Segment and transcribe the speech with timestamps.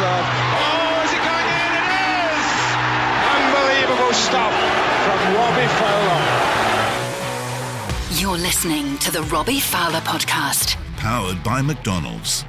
[0.00, 0.24] Edson.
[0.56, 1.72] Oh, is it going in?
[1.76, 1.88] It
[2.32, 2.48] is!
[3.36, 4.52] Unbelievable stop
[5.04, 6.20] from Robbie Fowler.
[8.18, 10.76] You're listening to the Robbie Fowler podcast.
[10.96, 12.46] Powered by McDonald's.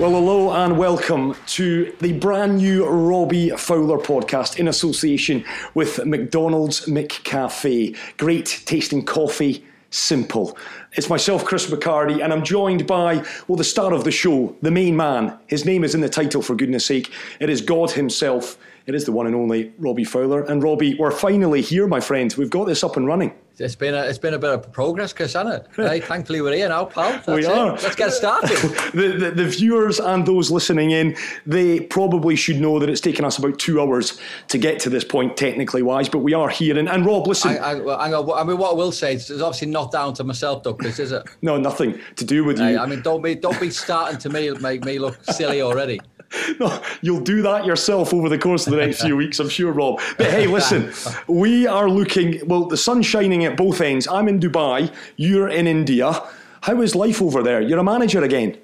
[0.00, 5.44] Well, hello and welcome to the brand new Robbie Fowler podcast in association
[5.74, 7.96] with McDonald's McCafe.
[8.16, 10.56] Great tasting coffee, simple.
[10.92, 14.70] It's myself, Chris McHardy, and I'm joined by, well, the star of the show, the
[14.70, 15.38] main man.
[15.46, 17.12] His name is in the title, for goodness sake.
[17.40, 18.58] It is God Himself.
[18.88, 20.44] It is the one and only Robbie Fowler.
[20.44, 22.34] And Robbie, we're finally here, my friend.
[22.38, 23.34] We've got this up and running.
[23.58, 25.68] It's been a, it's been a bit of progress, Chris, hasn't it?
[25.76, 27.12] hey, thankfully we're here now, pal.
[27.12, 27.50] That's we it.
[27.50, 27.72] are.
[27.72, 28.56] Let's get started.
[28.94, 33.26] the, the, the viewers and those listening in, they probably should know that it's taken
[33.26, 36.78] us about two hours to get to this point, technically wise, but we are here.
[36.78, 37.50] And, and Rob, listen.
[37.50, 39.92] I, I, well, hang on, I mean, what I will say is, it's obviously not
[39.92, 41.24] down to myself, though, Chris, is it?
[41.42, 42.64] no, nothing to do with you.
[42.64, 46.00] Hey, I mean, don't be don't be starting to me make me look silly already.
[46.60, 49.72] No, you'll do that yourself over the course of the next few weeks, I'm sure,
[49.72, 50.00] Rob.
[50.16, 50.92] But hey, listen,
[51.28, 54.08] we are looking, well, the sun's shining at both ends.
[54.08, 56.22] I'm in Dubai, you're in India.
[56.62, 57.60] How is life over there?
[57.60, 58.58] You're a manager again.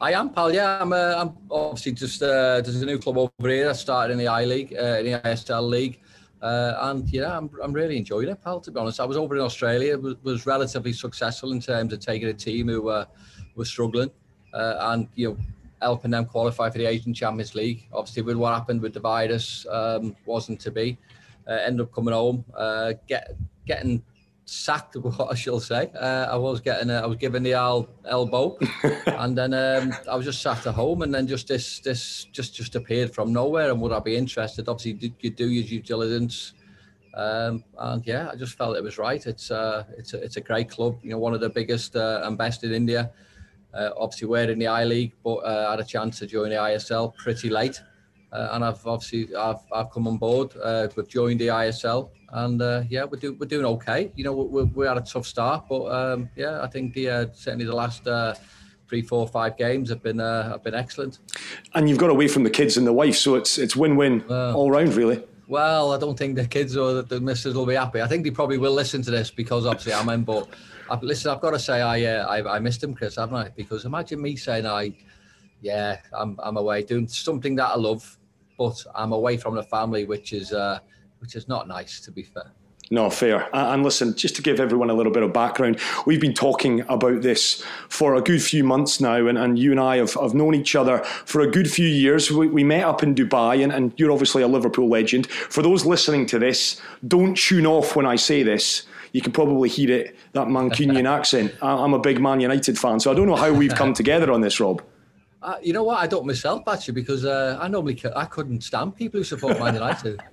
[0.00, 0.52] I am, pal.
[0.54, 0.92] Yeah, I'm.
[0.92, 2.22] Uh, I'm obviously just.
[2.22, 3.68] Uh, there's a new club over here.
[3.68, 6.00] I started in the I League, uh, in the ISL League,
[6.40, 7.50] uh, and yeah, I'm.
[7.60, 8.60] I'm really enjoying it, pal.
[8.60, 9.98] To be honest, I was over in Australia.
[9.98, 13.06] Was, was relatively successful in terms of taking a team who uh,
[13.56, 14.10] were struggling,
[14.54, 15.36] uh, and you know,
[15.80, 17.86] helping them qualify for the Asian Champions League.
[17.92, 20.98] Obviously, with what happened with the virus, um, wasn't to be.
[21.46, 23.34] Uh, ended up coming home, uh, get
[23.66, 24.02] getting
[24.44, 25.90] sacked, what I shall say.
[25.98, 28.58] Uh, I was getting, I was given the el- elbow,
[29.06, 32.54] and then um, I was just sat at home, and then just this, this just
[32.54, 33.70] just appeared from nowhere.
[33.70, 34.68] And would I be interested?
[34.68, 36.54] Obviously, did you do your due diligence?
[37.14, 39.24] Um, and yeah, I just felt it was right.
[39.26, 40.98] It's uh, it's a, it's a great club.
[41.02, 43.10] You know, one of the biggest uh, and best in India.
[43.74, 46.56] Uh, obviously, we're in the I League, but uh, had a chance to join the
[46.56, 47.80] ISL pretty late.
[48.32, 50.54] Uh, and I've obviously I've, I've come on board.
[50.62, 54.12] Uh, we've joined the ISL, and uh, yeah, we're doing we're doing okay.
[54.16, 57.26] You know, we, we had a tough start, but um, yeah, I think the uh,
[57.32, 58.34] certainly the last uh,
[58.86, 61.20] three, four, five games have been uh, have been excellent.
[61.74, 64.22] And you've got away from the kids and the wife, so it's it's win win
[64.28, 65.24] all round, really.
[65.46, 68.02] Well, I don't think the kids or the, the missus will be happy.
[68.02, 70.22] I think they probably will listen to this because obviously I'm in.
[70.22, 70.48] But
[70.90, 73.48] I've, listen, I've got to say I, uh, I I missed him, Chris, haven't I?
[73.50, 74.92] Because imagine me saying I,
[75.60, 78.18] yeah, I'm I'm away doing something that I love,
[78.56, 80.78] but I'm away from the family, which is uh,
[81.20, 82.52] which is not nice, to be fair.
[82.90, 83.54] No, fair.
[83.54, 87.20] And listen, just to give everyone a little bit of background, we've been talking about
[87.20, 90.54] this for a good few months now, and, and you and I have, have known
[90.54, 92.32] each other for a good few years.
[92.32, 95.26] We, we met up in Dubai, and, and you're obviously a Liverpool legend.
[95.26, 98.86] For those listening to this, don't tune off when I say this.
[99.12, 101.54] You can probably hear it, that Mancunian accent.
[101.62, 104.32] I- I'm a big Man United fan, so I don't know how we've come together
[104.32, 104.82] on this, Rob.
[105.40, 105.98] Uh, you know what?
[105.98, 109.74] I don't myself actually because uh, I normally I couldn't stand people who support Man
[109.74, 110.20] United.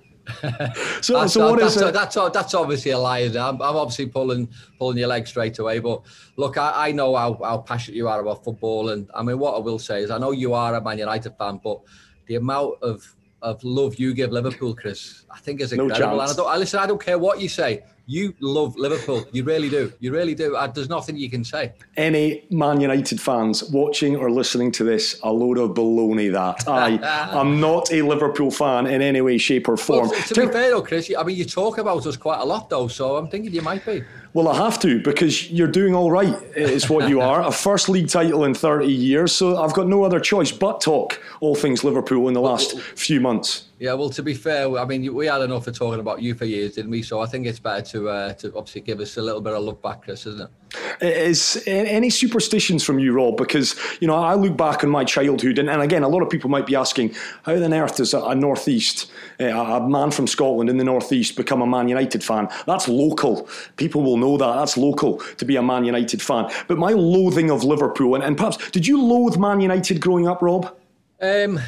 [1.00, 1.92] So, that's, so what that's, is it?
[1.94, 3.20] that's, that's obviously a lie.
[3.20, 5.78] I'm, I'm obviously pulling pulling your leg straight away.
[5.78, 6.02] But
[6.36, 9.54] look, I, I know how, how passionate you are about football, and I mean, what
[9.54, 11.80] I will say is, I know you are a Man United fan, but
[12.26, 16.18] the amount of of love you give Liverpool, Chris, I think is No incredible.
[16.18, 16.32] chance.
[16.32, 17.84] and I don't, I listen, I don't care what you say.
[18.08, 19.24] You love Liverpool.
[19.32, 19.92] You really do.
[19.98, 20.54] You really do.
[20.54, 21.72] Uh, there's nothing you can say.
[21.96, 26.68] any Man United fans watching or listening to this, a load of baloney that.
[26.68, 26.98] I
[27.40, 30.08] am not a Liverpool fan in any way, shape, or form.
[30.10, 32.70] Well, to be fair though, Chris, I mean, you talk about us quite a lot
[32.70, 34.04] though, so I'm thinking you might be.
[34.34, 37.42] Well, I have to because you're doing all right, is what you are.
[37.42, 41.20] a first league title in 30 years, so I've got no other choice but talk
[41.40, 43.65] all things Liverpool in the last few months.
[43.78, 46.46] Yeah, well, to be fair, I mean, we had enough of talking about you for
[46.46, 47.02] years, didn't we?
[47.02, 49.62] So I think it's better to uh, to obviously give us a little bit of
[49.62, 51.02] look back, Chris, isn't it?
[51.02, 53.36] Is any superstitions from you, Rob?
[53.36, 56.30] Because you know, I look back on my childhood, and, and again, a lot of
[56.30, 60.26] people might be asking, how on earth does a, a northeast, uh, a man from
[60.26, 62.48] Scotland in the northeast, become a Man United fan?
[62.66, 63.46] That's local.
[63.76, 64.54] People will know that.
[64.54, 66.50] That's local to be a Man United fan.
[66.66, 70.40] But my loathing of Liverpool, and, and perhaps, did you loathe Man United growing up,
[70.40, 70.74] Rob?
[71.20, 71.60] Um,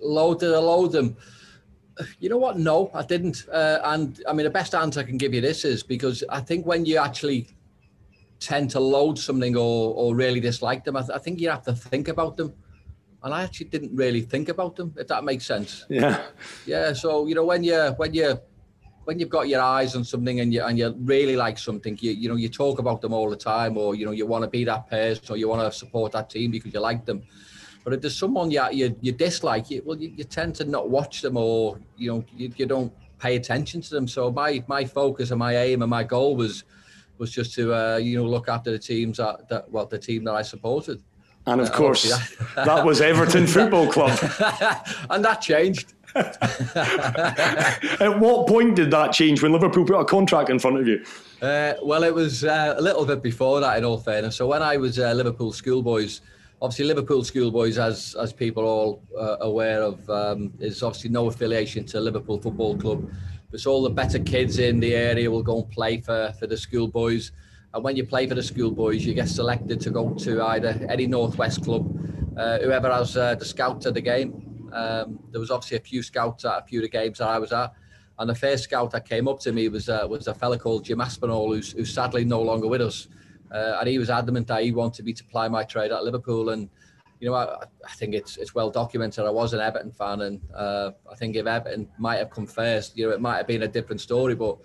[0.00, 1.16] load did I load them?
[2.20, 2.58] You know what?
[2.58, 3.46] No, I didn't.
[3.52, 6.40] Uh, and I mean, the best answer I can give you this is because I
[6.40, 7.48] think when you actually
[8.38, 11.64] tend to load something or, or really dislike them, I, th- I think you have
[11.64, 12.54] to think about them.
[13.24, 15.86] And I actually didn't really think about them, if that makes sense.
[15.88, 16.22] Yeah.
[16.66, 16.92] Yeah.
[16.92, 18.38] So you know when you when you
[19.04, 22.12] when you've got your eyes on something and you and you really like something, you
[22.12, 24.48] you know you talk about them all the time, or you know you want to
[24.48, 27.22] be that person, or you want to support that team because you like them.
[27.84, 30.90] But if there's someone you you, you dislike, you, well, you, you tend to not
[30.90, 34.08] watch them, or you know you, you don't pay attention to them.
[34.08, 36.64] So my my focus and my aim and my goal was
[37.18, 40.24] was just to uh, you know look after the teams that, that well the team
[40.24, 41.02] that I supported.
[41.46, 42.02] And of course,
[42.56, 44.18] that was Everton Football Club.
[45.10, 45.94] and that changed.
[46.14, 51.02] At what point did that change when Liverpool put a contract in front of you?
[51.40, 54.36] Uh, well, it was uh, a little bit before that, in all fairness.
[54.36, 56.20] So when I was uh, Liverpool schoolboys,
[56.60, 61.26] obviously Liverpool schoolboys, as as people are all uh, aware of, um, is obviously no
[61.28, 63.10] affiliation to Liverpool Football Club.
[63.50, 66.56] But all the better kids in the area will go and play for for the
[66.56, 67.32] schoolboys.
[67.74, 71.06] And when you play for the schoolboys, you get selected to go to either any
[71.06, 71.84] Northwest club,
[72.36, 74.70] uh, whoever has uh, the scout to the game.
[74.72, 77.38] Um, there was obviously a few scouts at a few of the games that I
[77.38, 77.72] was at.
[78.18, 80.84] And the first scout that came up to me was uh, was a fella called
[80.84, 83.08] Jim Aspinall, who's, who's sadly no longer with us.
[83.52, 86.50] Uh, and he was adamant that he wanted me to ply my trade at Liverpool.
[86.50, 86.68] And
[87.20, 89.24] you know, I, I think it's it's well documented.
[89.24, 92.96] I was an Everton fan, and uh, I think if Everton might have come first,
[92.96, 94.34] you know, it might have been a different story.
[94.34, 94.58] But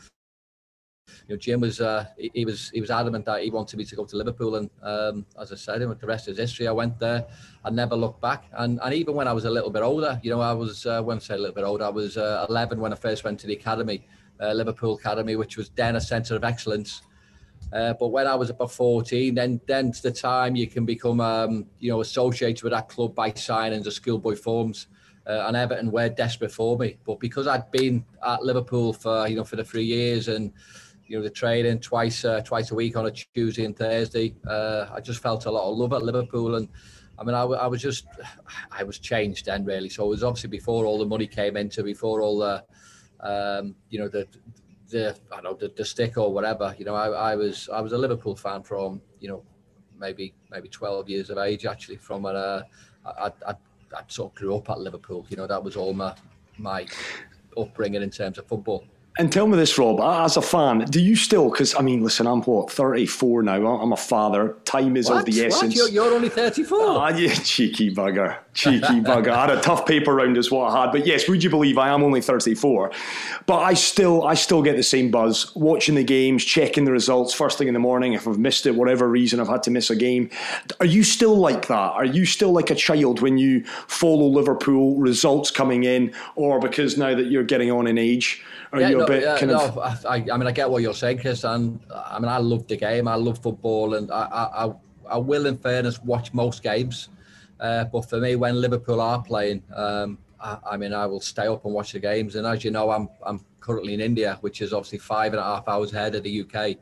[1.27, 3.85] you know, Jim was uh, he, he, was he was adamant that he wanted me
[3.85, 6.67] to go to Liverpool, and um, as I said, and with the rest is history.
[6.67, 7.25] I went there,
[7.63, 10.29] I never looked back, and and even when I was a little bit older, you
[10.29, 12.79] know, I was uh, when I say a little bit older, I was uh, 11
[12.79, 14.05] when I first went to the academy,
[14.41, 17.01] uh, Liverpool Academy, which was then a centre of excellence.
[17.73, 21.65] Uh, but when I was about 14, then then's the time you can become, um,
[21.79, 24.87] you know, associated with that club by signing the schoolboy forms.
[25.25, 29.37] Uh, and Everton were desperate for me, but because I'd been at Liverpool for you
[29.37, 30.51] know for the three years and
[31.07, 34.35] you know the training twice uh, twice a week on a Tuesday and Thursday.
[34.45, 36.67] Uh, I just felt a lot of love at Liverpool, and
[37.17, 38.05] I mean I, I, was just
[38.69, 39.87] I was changed then really.
[39.87, 42.63] So it was obviously before all the money came into, before all the
[43.21, 44.27] um, you know the
[44.93, 46.73] the I don't know the, the stick or whatever.
[46.77, 49.43] You know I, I was I was a Liverpool fan from you know
[49.99, 52.63] maybe maybe 12 years of age actually from when uh,
[53.05, 55.25] I, I, I sort of grew up at Liverpool.
[55.29, 56.15] You know that was all my
[56.57, 56.85] my
[57.57, 58.85] upbringing in terms of football.
[59.19, 62.25] And tell me this, Rob, as a fan, do you still, because I mean, listen,
[62.25, 65.19] I'm what, 34 now, I'm a father, time is what?
[65.19, 65.75] of the essence.
[65.75, 66.79] You're, you're, only 34?
[66.81, 69.29] Ah, you cheeky bugger, cheeky bugger.
[69.29, 71.77] I had a tough paper round as what I had, but yes, would you believe
[71.77, 72.91] I am only 34?
[73.45, 77.33] But I still, I still get the same buzz, watching the games, checking the results
[77.33, 79.89] first thing in the morning, if I've missed it, whatever reason I've had to miss
[79.89, 80.29] a game.
[80.79, 81.91] Are you still like that?
[81.93, 86.97] Are you still like a child when you follow Liverpool results coming in, or because
[86.97, 89.51] now that you're getting on in age, are yeah, you no, a bit yeah, kind
[89.51, 90.05] no, of?
[90.05, 92.75] I, I mean, I get what you're saying, Chris, and I mean, I love the
[92.75, 93.07] game.
[93.07, 94.23] I love football, and I,
[94.65, 94.73] I,
[95.09, 97.09] I will, in fairness, watch most games.
[97.63, 101.47] Uh, but for me, when Liverpool are playing, um, I, I, mean, I will stay
[101.47, 102.35] up and watch the games.
[102.35, 105.43] And as you know, I'm I'm currently in India, which is obviously five and a
[105.43, 106.75] half hours ahead of the UK.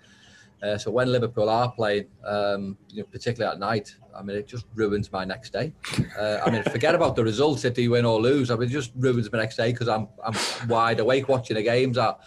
[0.63, 4.47] Uh, so when Liverpool are playing, um, you know, particularly at night, I mean, it
[4.47, 5.73] just ruins my next day.
[6.19, 8.49] Uh, I mean, forget about the results if they win or lose.
[8.49, 10.35] I mean, it just ruins my next day because I'm I'm
[10.67, 12.19] wide awake watching the games at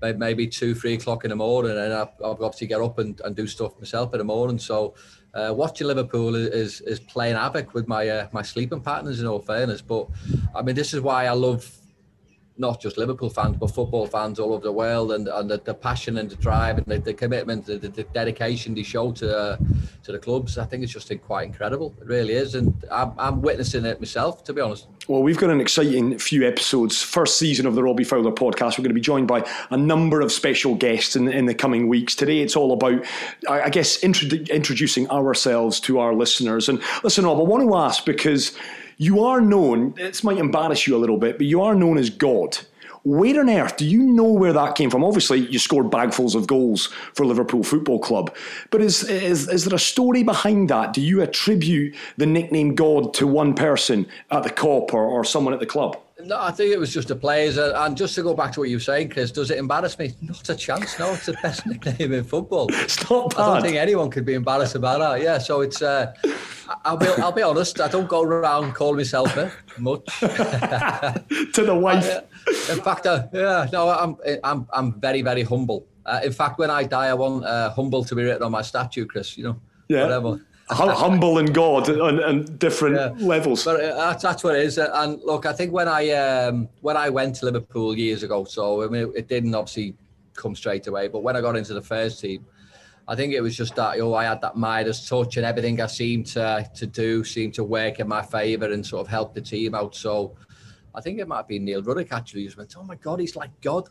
[0.00, 3.36] maybe two, three o'clock in the morning, and I, will obviously get up and, and
[3.36, 4.58] do stuff myself in the morning.
[4.58, 4.94] So
[5.34, 9.20] uh, watching Liverpool is is playing havoc with my uh, my sleeping patterns.
[9.20, 10.06] In all fairness, but
[10.54, 11.79] I mean, this is why I love
[12.60, 15.74] not just Liverpool fans, but football fans all over the world, and, and the, the
[15.74, 19.56] passion and the drive and the, the commitment, the, the, dedication they show to uh,
[20.02, 20.58] to the clubs.
[20.58, 21.94] I think it's just quite incredible.
[22.00, 24.86] It really is, and I'm, I'm witnessing it myself, to be honest.
[25.08, 27.02] Well, we've got an exciting few episodes.
[27.02, 28.78] First season of the Robbie Fowler podcast.
[28.78, 31.88] We're going to be joined by a number of special guests in, in the coming
[31.88, 32.14] weeks.
[32.14, 33.04] Today, it's all about,
[33.48, 36.68] I guess, introducing ourselves to our listeners.
[36.68, 38.56] And listen, Rob, I want to ask because
[39.00, 42.10] you are known, this might embarrass you a little bit, but you are known as
[42.10, 42.58] God.
[43.02, 45.02] Where on earth do you know where that came from?
[45.02, 48.36] Obviously, you scored bagfuls of goals for Liverpool Football Club,
[48.68, 50.92] but is, is, is there a story behind that?
[50.92, 55.54] Do you attribute the nickname God to one person at the Kop or, or someone
[55.54, 55.98] at the club?
[56.24, 57.58] No, I think it was just the players.
[57.58, 59.98] Uh, and just to go back to what you were saying, Chris, does it embarrass
[59.98, 60.14] me?
[60.20, 60.98] Not a chance.
[60.98, 62.68] No, it's the best nickname in football.
[62.70, 63.40] It's not bad.
[63.40, 65.22] I don't think anyone could be embarrassed about that.
[65.22, 65.82] Yeah, so it's.
[65.82, 66.12] Uh,
[66.84, 67.06] I'll be.
[67.06, 67.80] I'll be honest.
[67.80, 70.04] I don't go around calling myself it much.
[70.20, 72.08] to the wife.
[72.08, 74.16] Uh, in fact, uh, yeah, no, I'm.
[74.44, 74.66] I'm.
[74.72, 75.86] I'm very, very humble.
[76.06, 78.62] Uh, in fact, when I die, I want uh, humble to be written on my
[78.62, 79.36] statue, Chris.
[79.36, 79.60] You know.
[79.88, 80.02] Yeah.
[80.02, 83.26] Whatever humble in God and, and different yeah.
[83.26, 83.64] levels.
[83.64, 84.78] But uh, that's, that's what it is.
[84.78, 88.82] And look, I think when I um, when I went to Liverpool years ago, so
[88.84, 89.94] I mean, it, didn't obviously
[90.34, 91.08] come straight away.
[91.08, 92.46] But when I got into the first team,
[93.08, 95.80] I think it was just that you know I had that Midas touch and everything
[95.80, 99.34] I seemed to to do seemed to work in my favour and sort of help
[99.34, 99.94] the team out.
[99.94, 100.36] So
[100.94, 103.50] I think it might be Neil Ruddock actually just went, "Oh my God, he's like
[103.60, 103.88] God."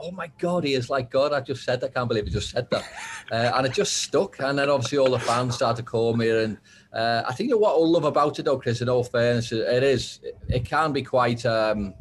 [0.00, 1.32] Oh my God, he is like God.
[1.32, 1.90] I just said that.
[1.90, 2.84] I can't believe he just said that.
[3.32, 4.38] Uh, and it just stuck.
[4.38, 6.30] And then obviously all the fans started to call me.
[6.30, 6.58] And
[6.92, 9.50] uh, I think you know, what I love about it though, Chris, in all fairness,
[9.50, 11.92] it is, it, it can be quite, um,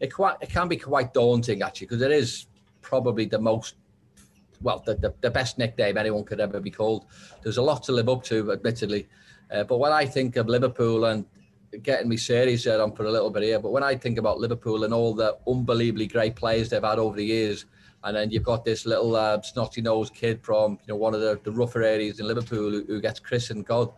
[0.00, 2.46] it, quite, it can be quite daunting actually, because it is
[2.80, 3.74] probably the most
[4.62, 7.06] well, the, the, the, best nickname anyone could ever be called.
[7.42, 9.08] There's a lot to live up to, admittedly.
[9.50, 11.24] Uh, but when I think of Liverpool and
[11.82, 14.40] getting me serious there on for a little bit here, but when I think about
[14.40, 17.66] Liverpool and all the unbelievably great players they've had over the years,
[18.02, 21.20] and then you've got this little uh, snotty nosed kid from you know one of
[21.20, 23.92] the, the rougher areas in Liverpool who, who gets christened God.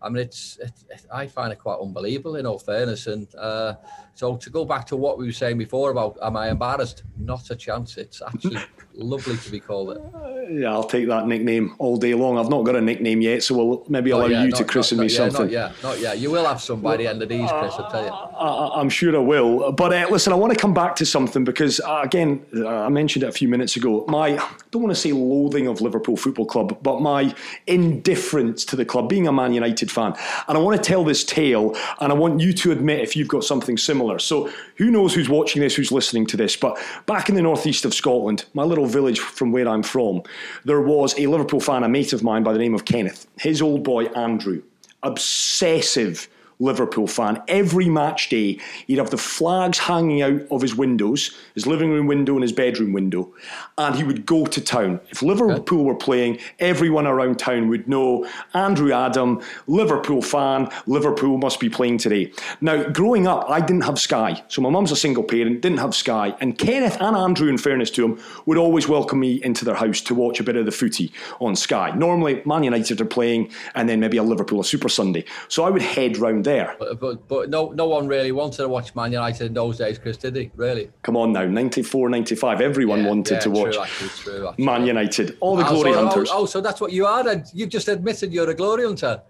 [0.00, 3.08] I mean, it's, it, it, I find it quite unbelievable in all fairness.
[3.08, 3.74] And uh,
[4.18, 7.04] so to go back to what we were saying before about am I embarrassed?
[7.16, 7.96] Not a chance.
[7.96, 8.58] It's actually
[8.94, 10.02] lovely to be called it.
[10.50, 12.36] Yeah, I'll take that nickname all day long.
[12.36, 15.08] I've not got a nickname yet, so we'll maybe allow you to christen not, me
[15.08, 15.50] not, something.
[15.50, 16.18] Yeah, not yet.
[16.18, 17.74] You will have some by the end of these, Chris.
[17.78, 18.10] I'll tell you.
[18.10, 19.70] I, am sure I will.
[19.70, 22.88] But uh, listen, I want to come back to something because uh, again, uh, I
[22.88, 24.04] mentioned it a few minutes ago.
[24.08, 27.32] My I don't want to say loathing of Liverpool Football Club, but my
[27.68, 30.14] indifference to the club, being a Man United fan,
[30.48, 33.28] and I want to tell this tale, and I want you to admit if you've
[33.28, 34.07] got something similar.
[34.16, 36.56] So who knows who's watching this, who's listening to this?
[36.56, 40.22] But back in the northeast of Scotland, my little village from where I'm from,
[40.64, 43.26] there was a Liverpool fan, a mate of mine by the name of Kenneth.
[43.38, 44.62] His old boy, Andrew,
[45.02, 47.42] obsessive Liverpool fan.
[47.48, 52.06] Every match day, he'd have the flags hanging out of his windows, his living room
[52.06, 53.32] window and his bedroom window,
[53.76, 55.00] and he would go to town.
[55.10, 61.60] If Liverpool were playing, everyone around town would know Andrew Adam, Liverpool fan, Liverpool must
[61.60, 62.32] be playing today.
[62.60, 65.94] Now, growing up, I didn't have Sky, so my mum's a single parent, didn't have
[65.94, 69.74] Sky, and Kenneth and Andrew, in fairness to him, would always welcome me into their
[69.74, 71.90] house to watch a bit of the footy on Sky.
[71.90, 75.24] Normally, Man United are playing, and then maybe a Liverpool, a Super Sunday.
[75.48, 76.76] So I would head round there.
[76.78, 79.98] But, but, but no no one really wanted to watch Man United in those days,
[79.98, 80.50] Chris, did they?
[80.56, 80.90] Really?
[81.02, 82.60] Come on now, 94, 95.
[82.60, 84.64] Everyone yeah, wanted yeah, to watch true, actually, true, actually.
[84.64, 85.36] Man United.
[85.40, 86.30] All the oh, glory so, oh, hunters.
[86.32, 87.44] Oh, oh, so that's what you are then?
[87.52, 89.22] You've just admitted you're a glory hunter.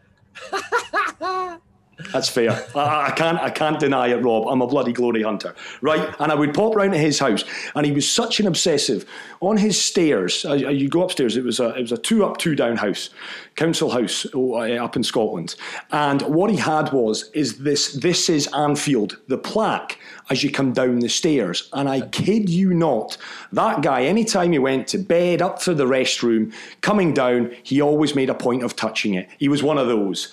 [2.13, 2.53] That's fair.
[2.75, 4.47] I, I, can't I can't deny it, Rob.
[4.49, 5.55] I'm a bloody glory hunter.
[5.81, 6.15] Right?
[6.21, 9.05] And I would pop round to his house and he was such an obsessive.
[9.41, 12.25] On his stairs, uh, uh you go upstairs, it was a it was a two
[12.25, 13.11] up, two down house,
[13.57, 15.55] council house uh, up in Scotland.
[15.91, 19.99] And what he had was is this this is Anfield, the plaque
[20.31, 21.69] as you come down the stairs.
[21.73, 23.17] And I kid you not,
[23.53, 28.15] that guy, anytime he went to bed, up to the restroom, coming down, he always
[28.15, 29.29] made a point of touching it.
[29.39, 30.33] He was one of those.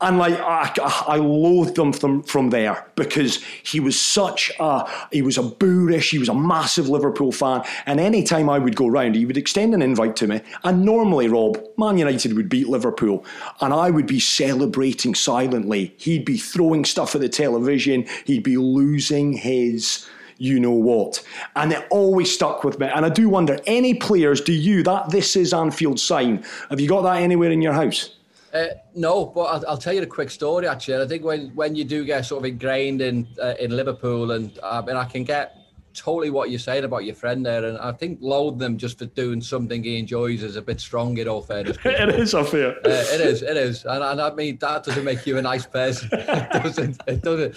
[0.00, 0.72] And like I,
[1.06, 6.10] I loathed him from, from there because he was such a he was a boorish,
[6.10, 7.62] he was a massive Liverpool fan.
[7.86, 10.40] And any time I would go round, he would extend an invite to me.
[10.64, 13.24] And normally, Rob, Man United would beat Liverpool,
[13.60, 15.94] and I would be celebrating silently.
[15.98, 18.06] He'd be throwing stuff at the television.
[18.24, 20.06] He'd be losing his
[20.40, 21.22] you know what.
[21.54, 22.86] And it always stuck with me.
[22.86, 26.88] And I do wonder, any players, do you, that this is Anfield sign, have you
[26.88, 28.16] got that anywhere in your house?
[28.52, 30.66] Uh, no, but I'll, I'll, tell you a quick story.
[30.66, 34.32] Actually, I think when when you do get sort of ingrained in uh, in Liverpool,
[34.32, 35.56] and uh, and I can get
[35.94, 39.06] totally what you're saying about your friend there, and I think load them just for
[39.06, 41.78] doing something he enjoys is a bit strong in all fairness.
[41.84, 42.70] it is, I fear.
[42.84, 45.66] Uh, it is, it is, and, and I mean that doesn't make you a nice
[45.66, 46.08] person.
[46.12, 47.00] it doesn't.
[47.06, 47.54] It doesn't.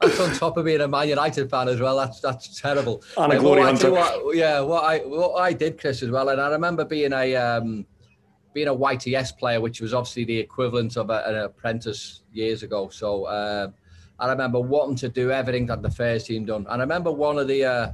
[0.00, 1.96] That's on top of being a Man United fan as well.
[1.96, 3.04] That's that's terrible.
[3.16, 3.92] And a glory hunter.
[3.92, 7.36] What, yeah, what I what I did, Chris, as well, and I remember being a.
[7.36, 7.86] Um,
[8.52, 12.88] being a YTS player, which was obviously the equivalent of a, an apprentice years ago.
[12.88, 13.68] So uh,
[14.18, 16.66] I remember wanting to do everything that the first team done.
[16.68, 17.92] And I remember one of the uh,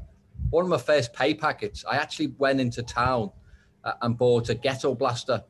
[0.51, 1.85] one of my first pay packets.
[1.89, 3.31] I actually went into town
[3.85, 5.43] uh, and bought a ghetto blaster.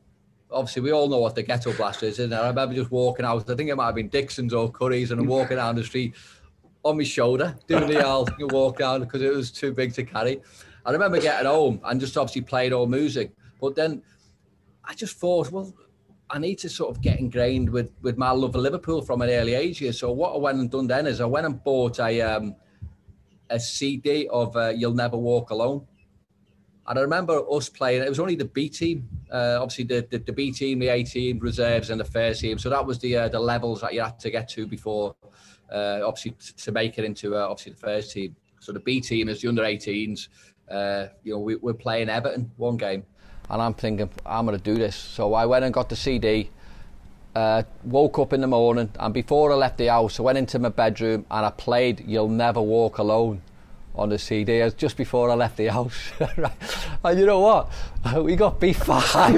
[0.51, 3.49] Obviously, we all know what the ghetto blaster is, and I remember just walking out.
[3.49, 6.15] I think it might have been Dixon's or Curry's, and I'm walking down the street
[6.83, 10.41] on my shoulder, doing the old walk down because it was too big to carry.
[10.85, 13.31] I remember getting home and just obviously played all music.
[13.61, 14.01] But then
[14.89, 15.71] I just thought, well,
[16.31, 19.29] I need to sort of get ingrained with with my love of Liverpool from an
[19.29, 19.93] early age here.
[19.93, 22.55] So what I went and done then is I went and bought a um,
[23.51, 25.85] a CD of uh, "You'll Never Walk Alone,"
[26.87, 28.01] and I remember us playing.
[28.01, 31.03] It was only the B team, uh, obviously the, the, the B team, the A
[31.03, 32.57] team, reserves, and the first team.
[32.57, 35.15] So that was the uh, the levels that you had to get to before,
[35.71, 38.35] uh, obviously to make it into uh, obviously the first team.
[38.59, 40.29] So the B team is the under 18s.
[40.69, 43.03] Uh, you know, we, we're playing Everton one game
[43.49, 44.95] and I'm thinking, I'm going to do this.
[44.95, 46.49] So I went and got the CD,
[47.35, 50.59] uh, woke up in the morning, and before I left the house, I went into
[50.59, 53.41] my bedroom and I played You'll Never Walk Alone
[53.95, 56.11] on the CD as just before I left the house.
[57.03, 57.71] and you know what?
[58.23, 59.31] We got beat 5 I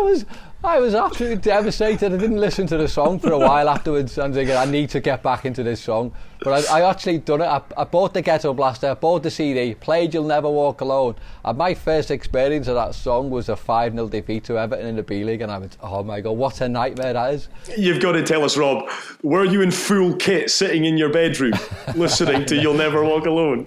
[0.02, 0.24] was
[0.64, 2.10] I was absolutely devastated.
[2.10, 4.18] I didn't listen to the song for a while afterwards.
[4.18, 6.10] I'm thinking, I need to get back into this song.
[6.40, 7.44] But I, I actually done it.
[7.44, 11.16] I, I, bought the Ghetto Blaster, I bought the CD, played You'll Never Walk Alone.
[11.44, 14.96] And my first experience of that song was a 5 0 defeat to Everton in
[14.96, 15.42] the B League.
[15.42, 17.48] And I went, oh my God, what a nightmare that is.
[17.76, 18.88] You've got to tell us, Rob,
[19.22, 21.52] were you in full kit sitting in your bedroom
[21.94, 23.66] listening to You'll Never Walk Alone?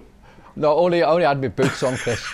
[0.57, 2.25] No, only, only had my boots on, Chris.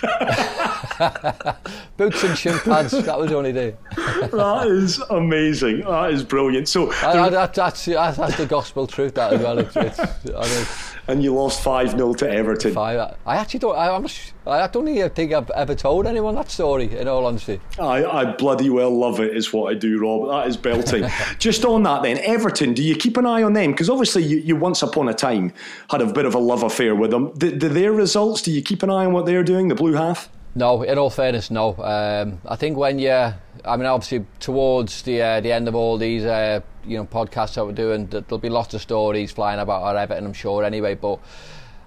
[1.96, 2.92] Boots and shin pads.
[2.92, 3.76] That was the only day.
[3.96, 5.80] that is amazing.
[5.80, 6.68] That is brilliant.
[6.68, 9.14] So I, I, that, that's, that's the gospel truth.
[9.14, 9.58] That as well.
[9.58, 10.66] It's, it's, I mean,
[11.08, 12.72] and you lost five 0 to Everton.
[12.72, 13.16] Five.
[13.26, 13.76] I actually don't.
[13.76, 14.06] I, I'm,
[14.46, 16.96] I don't think I've ever told anyone that story.
[16.96, 19.36] In all honesty, I, I bloody well love it.
[19.36, 20.28] Is what I do, Rob.
[20.28, 21.06] That is belting.
[21.38, 22.74] Just on that, then Everton.
[22.74, 23.72] Do you keep an eye on them?
[23.72, 25.52] Because obviously you, you once upon a time
[25.90, 27.32] had a bit of a love affair with them.
[27.36, 28.42] Do, do their results?
[28.42, 29.68] Do you keep an eye on what they're doing?
[29.68, 30.28] The Blue Half.
[30.56, 31.74] No, in all fairness, no.
[31.78, 35.98] Um, I think when you, I mean, obviously towards the uh, the end of all
[35.98, 39.82] these, uh, you know, podcasts that we're doing, there'll be lots of stories flying about
[39.82, 40.62] our Everton, I'm sure.
[40.62, 41.18] Anyway, but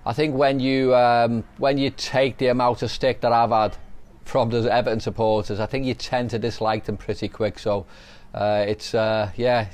[0.05, 3.77] I think when you um, when you take the amount of stick that I've had
[4.25, 7.59] from the Everton supporters, I think you tend to dislike them pretty quick.
[7.59, 7.85] So.
[8.33, 9.67] Uh, it's uh, yeah,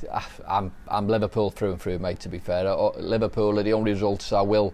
[0.48, 2.20] I'm I'm Liverpool through and through, mate.
[2.22, 4.74] To be fair, uh, Liverpool are the only results I will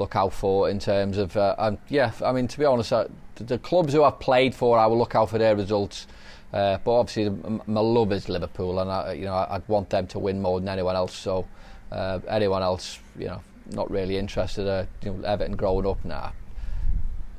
[0.00, 3.06] look out for in terms of uh, and yeah, I mean to be honest, uh,
[3.36, 6.08] the clubs who I've played for, I will look out for their results.
[6.52, 7.30] Uh, but obviously,
[7.66, 10.68] my love is Liverpool, and I, you know I'd want them to win more than
[10.68, 11.14] anyone else.
[11.14, 11.46] So
[11.92, 13.40] uh, anyone else, you know,
[13.70, 14.66] not really interested.
[14.66, 16.30] Uh, you know, Everton growing up, nah.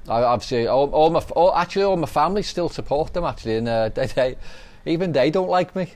[0.07, 3.67] I obviously all, all my all, actually all my family still support them actually, and
[3.67, 4.37] uh, they, they
[4.85, 5.93] even they don't like me.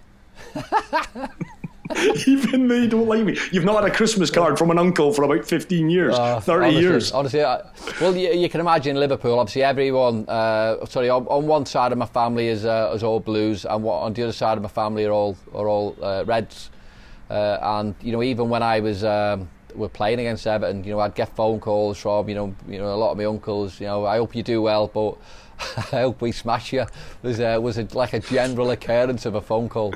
[2.28, 3.38] Even they don't like me.
[3.52, 6.66] You've not had a Christmas card from an uncle for about 15 years, uh, 30
[6.66, 7.12] honestly, years.
[7.12, 7.62] Honestly, I,
[8.02, 9.38] well, you, you, can imagine Liverpool.
[9.38, 13.20] Obviously, everyone, uh, sorry, on, on, one side of my family is, uh, is all
[13.20, 16.72] Blues, and on the other side of my family are all, are all uh, Reds.
[17.30, 19.04] Uh, and, you know, even when I was.
[19.04, 22.78] Um, were playing against Everton, you know, I'd get phone calls from, you know, you
[22.78, 25.18] know, a lot of my uncles, you know, I hope you do well, but
[25.92, 26.86] I hope we smash you.
[27.22, 29.94] Was uh, was a, like a general occurrence of a phone call.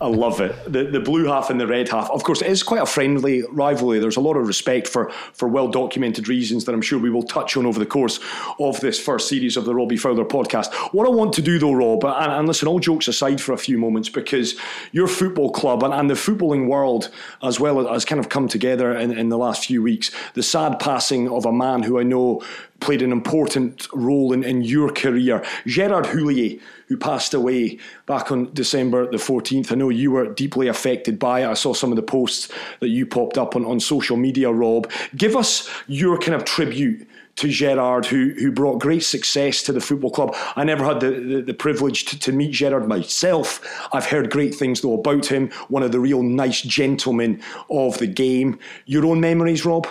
[0.00, 0.54] I love it.
[0.70, 2.10] The the blue half and the red half.
[2.10, 3.98] Of course, it is quite a friendly rivalry.
[3.98, 7.22] There's a lot of respect for for well documented reasons that I'm sure we will
[7.22, 8.20] touch on over the course
[8.58, 10.72] of this first series of the Robbie Fowler podcast.
[10.92, 13.58] What I want to do though, Rob, and, and listen, all jokes aside for a
[13.58, 14.54] few moments, because
[14.92, 17.10] your football club and, and the footballing world
[17.42, 20.10] as well has kind of come together in, in the last few weeks.
[20.34, 22.42] The sad passing of a man who I know
[22.80, 25.44] played an important role in, in your career.
[25.66, 26.58] Gerard Houllier,
[26.90, 29.70] who passed away back on December the 14th.
[29.70, 31.46] I know you were deeply affected by it.
[31.46, 32.50] I saw some of the posts
[32.80, 34.90] that you popped up on, on social media, Rob.
[35.16, 39.80] Give us your kind of tribute to Gerard, who who brought great success to the
[39.80, 40.34] football club.
[40.56, 43.88] I never had the, the, the privilege to, to, meet Gerard myself.
[43.92, 45.48] I've heard great things though about him.
[45.68, 48.58] One of the real nice gentlemen of the game.
[48.86, 49.86] Your own memories, Rob?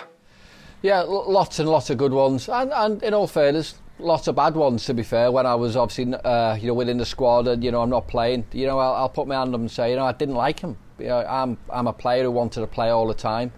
[0.82, 4.54] Yeah, lots and lots of good ones, and and in all fairness, lot of bad
[4.54, 7.62] ones to be fair when I was obviously uh, you know within the squad and
[7.62, 8.46] you know I'm not playing.
[8.52, 10.60] You know I'll, I'll put my hand up and say you know I didn't like
[10.60, 10.76] him.
[10.98, 13.52] You know, I'm I'm a player who wanted to play all the time.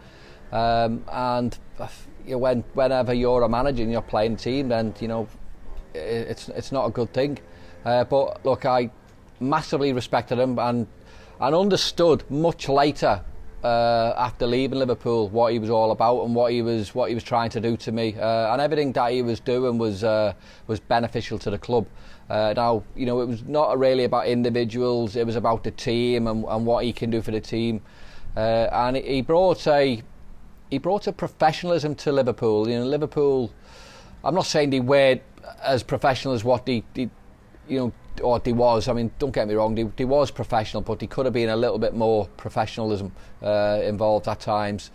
[0.53, 1.89] Um, and uh,
[2.27, 5.29] you know, when whenever you're a manager and you're playing team then you know
[5.95, 7.39] it, it's it's not a good thing.
[7.85, 8.91] Uh, but look I
[9.41, 10.87] massively respected him and
[11.41, 13.23] and understood much later
[13.63, 17.15] uh, after leaving Liverpool what he was all about and what he was what he
[17.15, 20.33] was trying to do to me uh, and everything that he was doing was uh,
[20.67, 21.87] was beneficial to the club.
[22.29, 26.27] Uh, now you know it was not really about individuals; it was about the team
[26.27, 27.81] and, and what he can do for the team.
[28.37, 30.03] Uh, and he brought a
[30.71, 32.69] he brought a professionalism to Liverpool.
[32.69, 33.53] You know, Liverpool.
[34.25, 35.19] I'm not saying they were
[35.63, 37.11] as professional as what they, they
[37.69, 37.93] you know
[38.23, 38.89] or he was.
[38.89, 41.57] I mean, don't get me wrong, he, was professional, but he could have been a
[41.57, 44.91] little bit more professionalism uh, involved at times.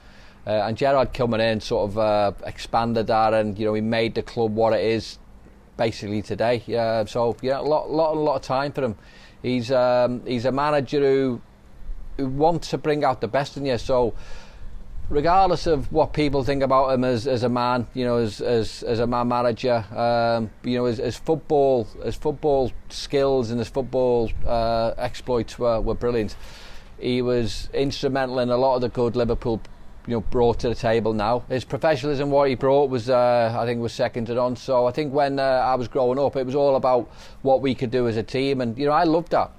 [0.45, 4.15] Uh, and Gerard coming in sort of uh, expanded that, and you know he made
[4.15, 5.19] the club what it is
[5.75, 6.63] basically today.
[6.65, 8.95] Yeah, so yeah, a lot, lot, a lot of time for him.
[9.41, 11.41] He's um, he's a manager who
[12.15, 13.77] who wants to bring out the best in you.
[13.77, 14.13] So
[15.09, 18.83] regardless of what people think about him as, as a man, you know, as as,
[18.83, 24.29] as a man manager, um, you know, his, football his football skills and his football
[24.45, 26.35] uh, exploits were, were brilliant.
[26.99, 29.61] He was instrumental in a lot of the good Liverpool,
[30.07, 31.13] you know, brought to the table.
[31.13, 34.55] Now his professionalism, what he brought was, uh, I think, was seconded on.
[34.55, 37.09] So I think when uh, I was growing up, it was all about
[37.43, 39.51] what we could do as a team, and you know, I loved that.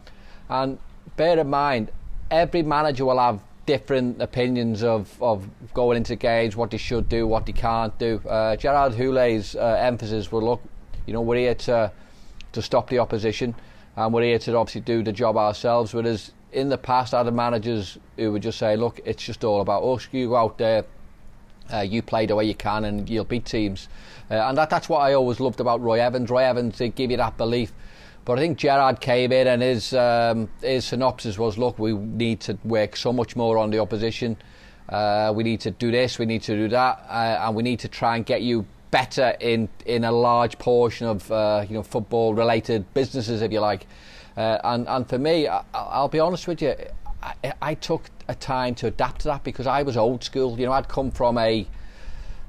[0.50, 0.78] And
[1.16, 1.90] bear in mind,
[2.30, 7.26] every manager will have different opinions of, of going into games, what they should do,
[7.26, 8.18] what they can't do.
[8.26, 10.62] Uh, Gerard Houllier's uh, emphasis was look,
[11.06, 11.92] you know, we're here to
[12.52, 13.54] to stop the opposition,
[13.94, 15.92] and we're here to obviously do the job ourselves.
[15.92, 19.82] Whereas in the past, other managers who would just say, look, it's just all about
[19.84, 20.08] us.
[20.12, 20.86] You go out there,
[21.70, 23.90] uh, you play the way you can, and you'll beat teams.
[24.30, 26.30] Uh, and that, that's what I always loved about Roy Evans.
[26.30, 27.74] Roy Evans, they give you that belief.
[28.28, 32.40] But I think Gerard came in and his um, his synopsis was, look, we need
[32.40, 34.36] to work so much more on the opposition.
[34.86, 37.78] Uh, we need to do this, we need to do that, uh, and we need
[37.78, 41.82] to try and get you better in in a large portion of uh, you know
[41.82, 43.86] football related businesses, if you like.
[44.36, 46.74] Uh, and and for me, I, I'll be honest with you,
[47.22, 50.60] I, I took a time to adapt to that because I was old school.
[50.60, 51.66] You know, I'd come from a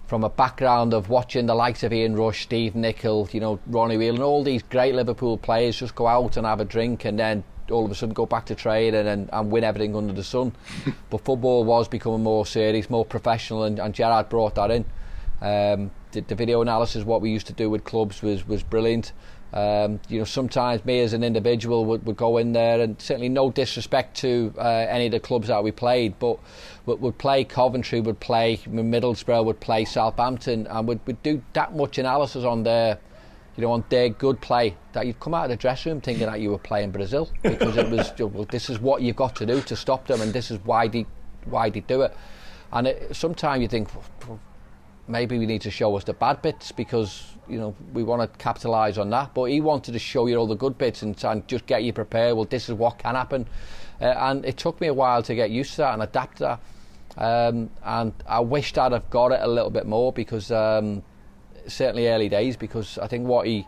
[0.09, 3.95] from a background of watching the likes of Ian Rush, Steve Nicol, you know, Ronnie
[3.95, 7.19] Whelan, and all these great Liverpool players just go out and have a drink and
[7.19, 10.23] then all of a sudden go back to training and, and win everything under the
[10.23, 10.51] sun.
[11.11, 14.83] but football was becoming more serious, more professional, and, and Gerard brought that in.
[15.41, 19.13] Um, the, the video analysis, what we used to do with clubs, was was brilliant.
[19.53, 23.29] Um, you know, sometimes me as an individual would, would go in there, and certainly
[23.29, 26.39] no disrespect to uh, any of the clubs that we played, but
[26.89, 31.75] would, would play Coventry, would play Middlesbrough, would play Southampton, and would, would do that
[31.75, 32.97] much analysis on their,
[33.55, 36.25] you know, on their good play that you'd come out of the dressing room thinking
[36.25, 39.45] that you were playing Brazil because it was, well, this is what you've got to
[39.45, 41.05] do to stop them, and this is why they,
[41.45, 42.17] why they do it.
[42.73, 43.89] And it, sometimes you think,
[44.27, 44.39] well,
[45.07, 48.39] maybe we need to show us the bad bits because you know we want to
[48.39, 49.33] capitalise on that.
[49.33, 51.93] But he wanted to show you all the good bits and, and just get you
[51.93, 52.35] prepared.
[52.35, 53.47] Well, this is what can happen,
[54.01, 56.43] uh, and it took me a while to get used to that and adapt to
[56.43, 56.59] that.
[57.17, 61.03] Um, and I wished I'd have got it a little bit more because um,
[61.67, 63.67] certainly early days because I think what he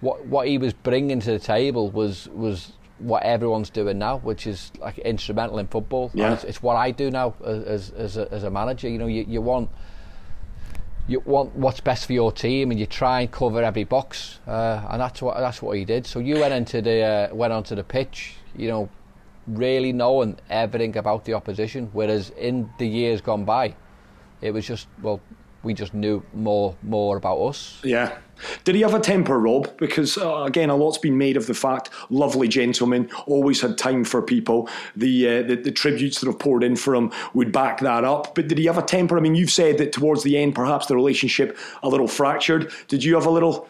[0.00, 4.46] what what he was bringing to the table was was what everyone's doing now, which
[4.46, 6.10] is like instrumental in football.
[6.14, 6.32] Yeah.
[6.32, 8.88] It's, it's, what I do now as as a, as a manager.
[8.88, 9.70] You know, you, you want
[11.08, 14.86] you want what's best for your team, and you try and cover every box, uh,
[14.90, 16.06] and that's what that's what he did.
[16.06, 18.88] So you went into the uh, went onto the pitch, you know,
[19.46, 23.74] really knowing everything about the opposition, whereas in the years gone by,
[24.40, 25.20] it was just well,
[25.62, 27.80] we just knew more more about us.
[27.82, 28.18] Yeah.
[28.64, 29.76] Did he have a temper, Rob?
[29.78, 34.04] Because uh, again, a lot's been made of the fact lovely gentleman, always had time
[34.04, 34.68] for people.
[34.94, 38.34] The, uh, the the tributes that have poured in for him would back that up.
[38.34, 39.16] But did he have a temper?
[39.16, 42.70] I mean, you've said that towards the end, perhaps the relationship a little fractured.
[42.88, 43.68] Did you have a little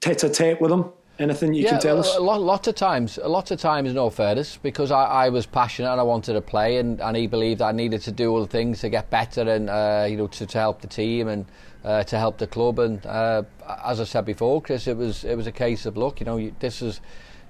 [0.00, 0.84] tete-a-tete with him?
[1.18, 2.16] Anything you yeah, can tell us?
[2.16, 5.44] A lot, lots of times, a lot of times, no fairness, because I, I was
[5.44, 8.40] passionate and I wanted to play, and, and he believed I needed to do all
[8.40, 11.44] the things to get better and uh, you know to, to help the team and
[11.84, 12.78] uh, to help the club.
[12.78, 13.42] And uh,
[13.84, 16.38] as I said before, Chris, it was it was a case of look, you know,
[16.38, 17.00] you, this is.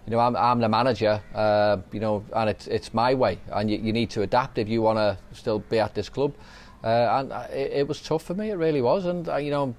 [0.04, 3.70] You know, I'm, I'm the manager, uh, you know, and it's it's my way, and
[3.70, 6.34] you, you need to adapt if you want to still be at this club.
[6.82, 6.88] Uh,
[7.20, 9.76] and it, it was tough for me, it really was, and uh, you know,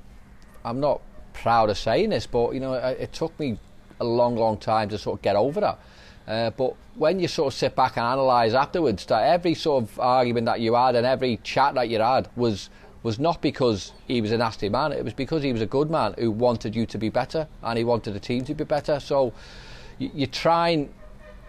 [0.64, 1.02] I'm not
[1.34, 3.60] proud of saying this, but you know, it, it took me
[4.00, 5.80] a long, long time to sort of get over that.
[6.28, 10.00] Uh, but when you sort of sit back and analyse afterwards, that every sort of
[10.00, 12.70] argument that you had and every chat that you had was
[13.04, 14.94] was not because he was a nasty man.
[14.94, 17.78] It was because he was a good man who wanted you to be better and
[17.78, 18.98] he wanted the team to be better.
[19.02, 19.34] So
[20.00, 20.90] you, you try and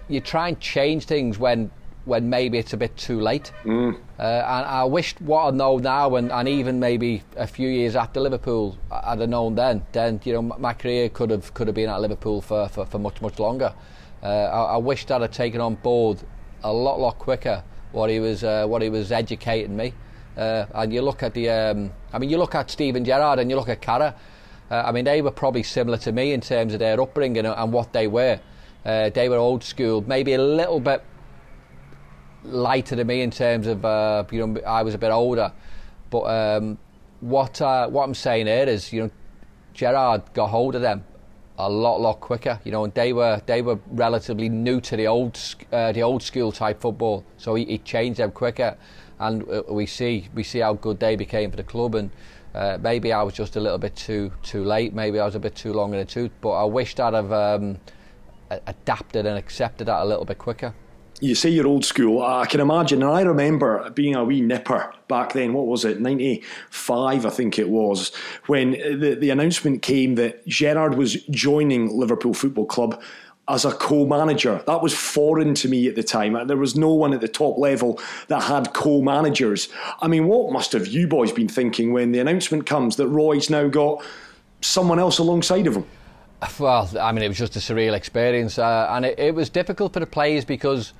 [0.09, 1.71] you try and change things when
[2.05, 3.51] when maybe it's a bit too late.
[3.65, 3.95] Mm.
[4.19, 7.97] Uh, and I wished what I know now, and, and even maybe a few years
[7.97, 9.85] after Liverpool, I'd have known then.
[9.93, 12.99] Then you know my career could have could have been at Liverpool for, for, for
[12.99, 13.75] much much longer.
[14.23, 16.19] Uh, I, I wished I'd have taken on board
[16.63, 17.63] a lot lot quicker
[17.93, 19.95] what he was uh, what he was educating me.
[20.37, 23.49] Uh, and you look at the, um, I mean, you look at Steven Gerrard and
[23.49, 24.15] you look at Carra.
[24.71, 27.55] Uh, I mean, they were probably similar to me in terms of their upbringing and,
[27.57, 28.41] and what they were.
[28.85, 31.03] Uh, they were old school, maybe a little bit
[32.45, 35.53] lighter than me in terms of uh, you know I was a bit older,
[36.11, 36.79] but um,
[37.21, 39.11] what uh, what I'm saying here is you know
[39.73, 41.05] Gerard got hold of them
[41.59, 42.61] a lot lot quicker.
[42.65, 45.39] You know, and they were they were relatively new to the old
[45.73, 48.77] uh, the old school type football, so he, he changed them quicker,
[49.19, 52.11] and uh, we see we see how good they became for the club and.
[52.55, 54.95] Uh, maybe I was just a little bit too too late.
[54.95, 56.31] Maybe I was a bit too long in the tooth.
[56.41, 57.81] But I wished I'd have um,
[58.49, 60.73] adapted and accepted that a little bit quicker
[61.21, 62.23] you say you're old school.
[62.23, 65.53] I can imagine, and I remember being a wee nipper back then.
[65.53, 67.27] What was it, '95?
[67.27, 68.15] I think it was
[68.47, 73.01] when the, the announcement came that Gerard was joining Liverpool Football Club
[73.49, 74.63] as a co-manager.
[74.67, 76.47] That was foreign to me at the time.
[76.47, 79.69] There was no one at the top level that had co-managers.
[80.01, 83.51] I mean, what must have you boys been thinking when the announcement comes that Roy's
[83.51, 84.03] now got
[84.63, 85.87] someone else alongside of him?
[86.59, 89.93] Well, I mean, it was just a surreal experience, uh, and it, it was difficult
[89.93, 90.93] for the players because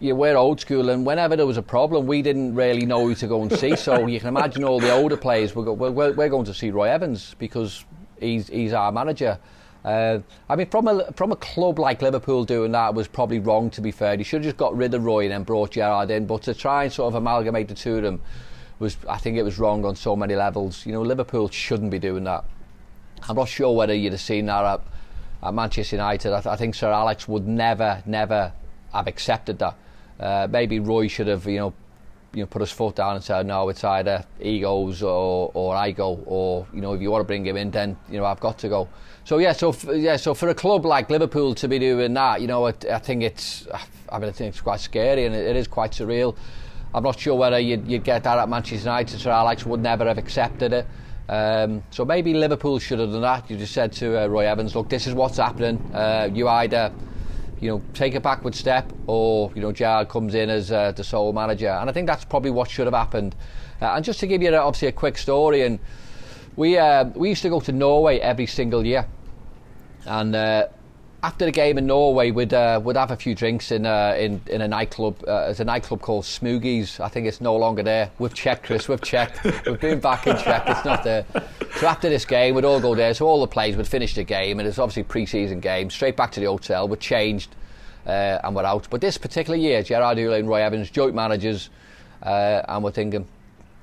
[0.00, 3.14] you we're old school, and whenever there was a problem, we didn't really know who
[3.14, 3.76] to go and see.
[3.76, 6.70] so you can imagine all the older players were go, we're, we're going to see
[6.70, 7.84] Roy Evans because
[8.20, 9.38] he's he's our manager.
[9.84, 13.70] Uh, I mean, from a from a club like Liverpool doing that was probably wrong.
[13.70, 16.10] To be fair, he should have just got rid of Roy and then brought Gerard
[16.10, 16.26] in.
[16.26, 18.20] But to try and sort of amalgamate the two of them
[18.78, 20.84] was, I think, it was wrong on so many levels.
[20.84, 22.44] You know, Liverpool shouldn't be doing that.
[23.28, 24.80] I'm not sure whether you'd have seen that at,
[25.42, 26.32] at Manchester United.
[26.32, 28.52] I, th- I think Sir Alex would never, never
[28.92, 29.76] have accepted that.
[30.18, 31.74] Uh, maybe Roy should have, you know,
[32.32, 35.74] you know, put his foot down and said, no, it's either he goes or, or
[35.74, 38.26] I go, or, you know, if you want to bring him in, then, you know,
[38.26, 38.88] I've got to go.
[39.24, 42.46] So, yeah, so, yeah, so for a club like Liverpool to be doing that, you
[42.46, 43.66] know, I, I think it's,
[44.10, 46.36] I mean, I think it's quite scary and it, it is quite surreal.
[46.94, 50.04] I'm not sure whether you'd, you'd get that at Manchester United, Sir Alex would never
[50.04, 50.86] have accepted it.
[51.28, 53.50] Um, so maybe Liverpool should have done that.
[53.50, 55.78] You just said to uh, Roy Evans, look, this is what's happening.
[55.92, 56.92] Uh, you either
[57.60, 61.04] you know, take a backward step, or you know, Gerard comes in as uh, the
[61.04, 63.34] sole manager, and I think that's probably what should have happened.
[63.80, 65.78] Uh, and just to give you obviously a quick story, and
[66.56, 69.06] we uh, we used to go to Norway every single year,
[70.04, 70.68] and uh,
[71.26, 74.40] after the game in Norway, we'd uh, would have a few drinks in uh, in
[74.46, 75.20] in a nightclub.
[75.24, 77.00] Uh, there's a nightclub called Smoogies.
[77.00, 78.12] I think it's no longer there.
[78.20, 78.88] We've checked, Chris.
[78.88, 79.42] We've checked.
[79.66, 80.68] We've been back and checked.
[80.68, 81.24] It's not there.
[81.78, 83.12] So after this game, we'd all go there.
[83.12, 85.90] So all the players would finish the game, and it's obviously pre-season game.
[85.90, 86.86] Straight back to the hotel.
[86.86, 87.56] We're changed,
[88.06, 88.86] uh, and we're out.
[88.88, 91.70] But this particular year, Gerard Houllier and Roy Evans, joint managers,
[92.22, 93.26] uh, and we're thinking,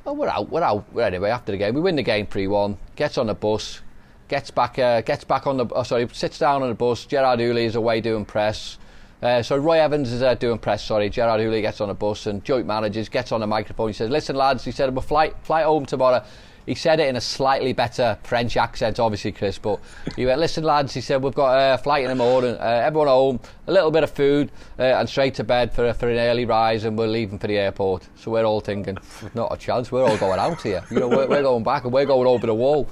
[0.05, 0.49] oh, we're out.
[0.49, 0.85] We're out.
[0.97, 2.77] Anyway, after the game, we win the game pre-one.
[2.95, 3.81] Gets on the bus
[4.27, 7.05] gets back uh, gets back on the oh, sorry sits down on the bus.
[7.05, 8.77] Gerard Houllier is away doing press.
[9.21, 10.83] Uh, so Roy Evans is uh, doing press.
[10.83, 13.87] Sorry, Gerard Houllier gets on a bus and joint managers gets on the microphone.
[13.87, 16.23] He says, "Listen, lads," he said, "We'll flight flight home tomorrow."
[16.65, 19.57] He said it in a slightly better French accent, obviously, Chris.
[19.57, 19.79] But
[20.15, 22.55] he went, "Listen, lads," he said, "We've got a flight in the morning.
[22.55, 26.09] Uh, everyone home, a little bit of food, uh, and straight to bed for for
[26.09, 28.97] an early rise, and we're leaving for the airport." So we're all thinking,
[29.33, 29.91] "Not a chance.
[29.91, 30.83] We're all going out here.
[30.89, 32.87] You know, we're, we're going back, and we're going over the wall."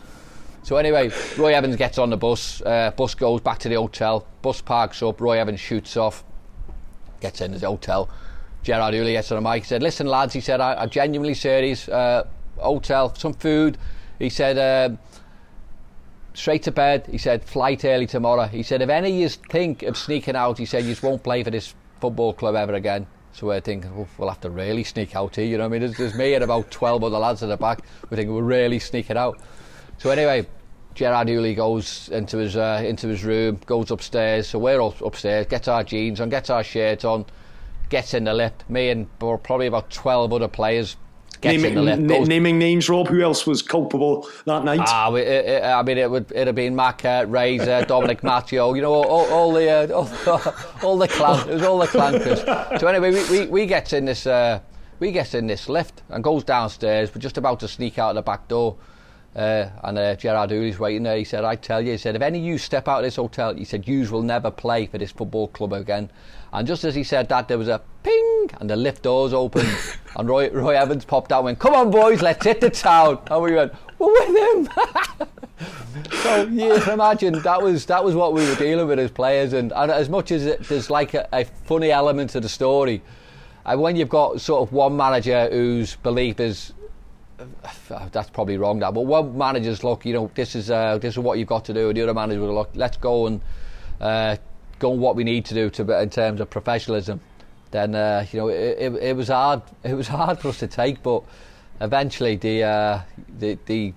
[0.63, 2.61] So anyway, Roy Evans gets on the bus.
[2.61, 4.25] Uh, bus goes back to the hotel.
[4.41, 5.19] Bus parks up.
[5.19, 6.23] Roy Evans shoots off.
[7.19, 8.09] Gets into the hotel.
[8.63, 9.63] Gerard Houllier gets on the mic.
[9.63, 11.89] He said, "Listen, lads," he said, "I, am genuinely serious.
[11.89, 12.25] Uh,
[12.57, 13.77] hotel, some food."
[14.19, 14.95] He said, uh,
[16.35, 19.81] "Straight to bed." He said, "Flight early tomorrow." He said, "If any of you think
[19.83, 23.07] of sneaking out," he said, "you just won't play for this football club ever again."
[23.33, 25.45] So we're thinking, well, we'll have to really sneak out here.
[25.45, 25.81] You know what I mean?
[25.81, 27.79] There's, there's me and about 12 other lads at the back.
[28.09, 29.39] We're thinking, we're really sneaking out.
[30.01, 30.47] So anyway,
[30.95, 34.49] Gerard Houllier goes into his uh, into his room, goes upstairs.
[34.49, 37.23] So we're all upstairs, get our jeans on, get our shirt on,
[37.89, 38.67] get in the lift.
[38.67, 40.97] Me and probably about twelve other players
[41.39, 42.07] gets naming, in the lift.
[42.07, 43.09] Goes, naming names, Rob.
[43.09, 44.79] Who else was culpable that night?
[44.87, 48.73] Ah, it, it, I mean, it would it have been Mac, uh, Razor, Dominic Matteo.
[48.73, 50.09] You know, all, all, all the uh, all,
[50.83, 51.47] all, the clan.
[51.47, 52.79] It was all the clan.
[52.79, 54.61] So anyway, we, we, we gets in this uh,
[54.99, 57.13] we gets in this lift and goes downstairs.
[57.13, 58.77] We're just about to sneak out the back door.
[59.33, 61.15] Uh, and uh, Gerard Houllier's waiting there.
[61.15, 63.15] He said, I tell you, he said, if any of you step out of this
[63.15, 66.09] hotel, he said, yous will never play for this football club again.
[66.51, 69.69] And just as he said that, there was a ping, and the lift doors opened,
[70.17, 73.19] and Roy, Roy Evans popped out and went, Come on, boys, let's hit the town.
[73.27, 75.27] And we went, We're with him.
[76.11, 79.53] so you can imagine that was that was what we were dealing with as players.
[79.53, 83.01] And, and as much as it, there's like a, a funny element to the story,
[83.65, 86.73] and when you've got sort of one manager whose belief is
[88.11, 88.91] that's probably wrong now.
[88.91, 91.73] But one manager's look, you know, this is uh, this is what you've got to
[91.73, 93.41] do, and the other manager will look, let's go and
[93.99, 94.37] uh,
[94.79, 97.21] go what we need to do to in terms of professionalism.
[97.71, 99.61] Then uh, you know, it, it, it, was hard.
[99.83, 101.23] It was hard for us to take, but
[101.79, 103.01] eventually the uh,
[103.39, 103.93] the the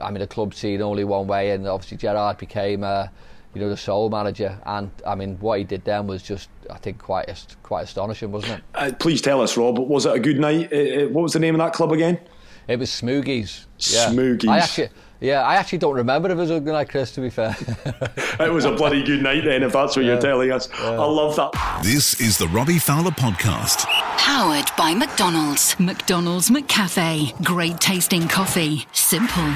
[0.00, 2.84] I mean the club seen only one way, and obviously Gerard became.
[2.84, 3.08] Uh,
[3.54, 6.76] you know the sole manager, and I mean what he did then was just, I
[6.76, 7.26] think, quite
[7.62, 8.64] quite astonishing, wasn't it?
[8.74, 9.78] Uh, please tell us, Rob.
[9.78, 10.70] Was it a good night?
[11.10, 12.20] what was the name of that club again?
[12.68, 13.64] It was Smoogies.
[13.78, 14.10] Yeah.
[14.10, 14.48] Smoogies.
[14.48, 14.88] I actually,
[15.20, 17.12] yeah, I actually don't remember if it was a good night, Chris.
[17.12, 17.56] To be fair,
[18.40, 19.62] it was a bloody good night then.
[19.62, 20.12] If that's what yeah.
[20.12, 20.90] you're telling us, yeah.
[20.90, 21.80] I love that.
[21.82, 23.86] This is the Robbie Fowler podcast,
[24.18, 25.80] powered by McDonald's.
[25.80, 27.42] McDonald's McCafe.
[27.42, 28.86] Great tasting coffee.
[28.92, 29.54] Simple.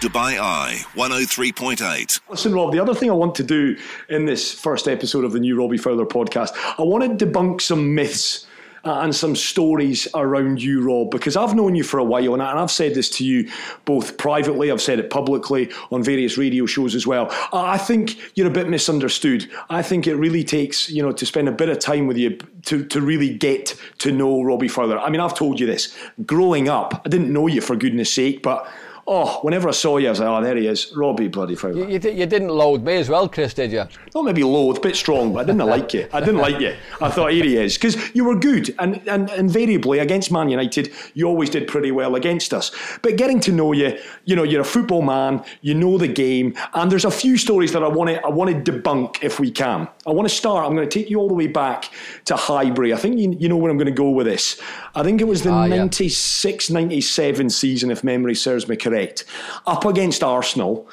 [0.00, 2.20] Dubai Eye 103.8.
[2.28, 3.76] Listen, Rob, the other thing I want to do
[4.08, 7.94] in this first episode of the new Robbie Fowler podcast, I want to debunk some
[7.94, 8.48] myths
[8.84, 12.42] uh, and some stories around you, Rob, because I've known you for a while and
[12.42, 13.50] I've said this to you
[13.84, 17.28] both privately, I've said it publicly on various radio shows as well.
[17.52, 19.48] I think you're a bit misunderstood.
[19.70, 22.38] I think it really takes, you know, to spend a bit of time with you
[22.66, 24.98] to, to really get to know Robbie further.
[24.98, 25.96] I mean, I've told you this.
[26.26, 28.68] Growing up, I didn't know you for goodness sake, but
[29.06, 31.88] Oh, whenever I saw you, I was like, oh, there he is, Robbie bloody Fowler.
[31.88, 33.84] You, you, you, didn't loathe me as well, Chris, did you?
[34.14, 36.08] Not maybe loathe, a bit strong, but I didn't like you.
[36.12, 36.76] I didn't like you.
[37.00, 37.76] I thought, here he is.
[37.76, 42.14] Because you were good, and, and invariably against Man United, you always did pretty well
[42.14, 42.70] against us.
[43.02, 46.54] But getting to know you, you know, you're a football man, you know the game,
[46.74, 49.50] and there's a few stories that I want to I want to debunk if we
[49.50, 49.88] can.
[50.06, 51.90] I want to start, I'm going to take you all the way back
[52.26, 52.94] to Highbury.
[52.94, 54.60] I think you, you know where I'm going to go with this.
[54.94, 59.24] I think it was the ah, 96 97 season, if memory serves me correct,
[59.66, 60.88] up against Arsenal.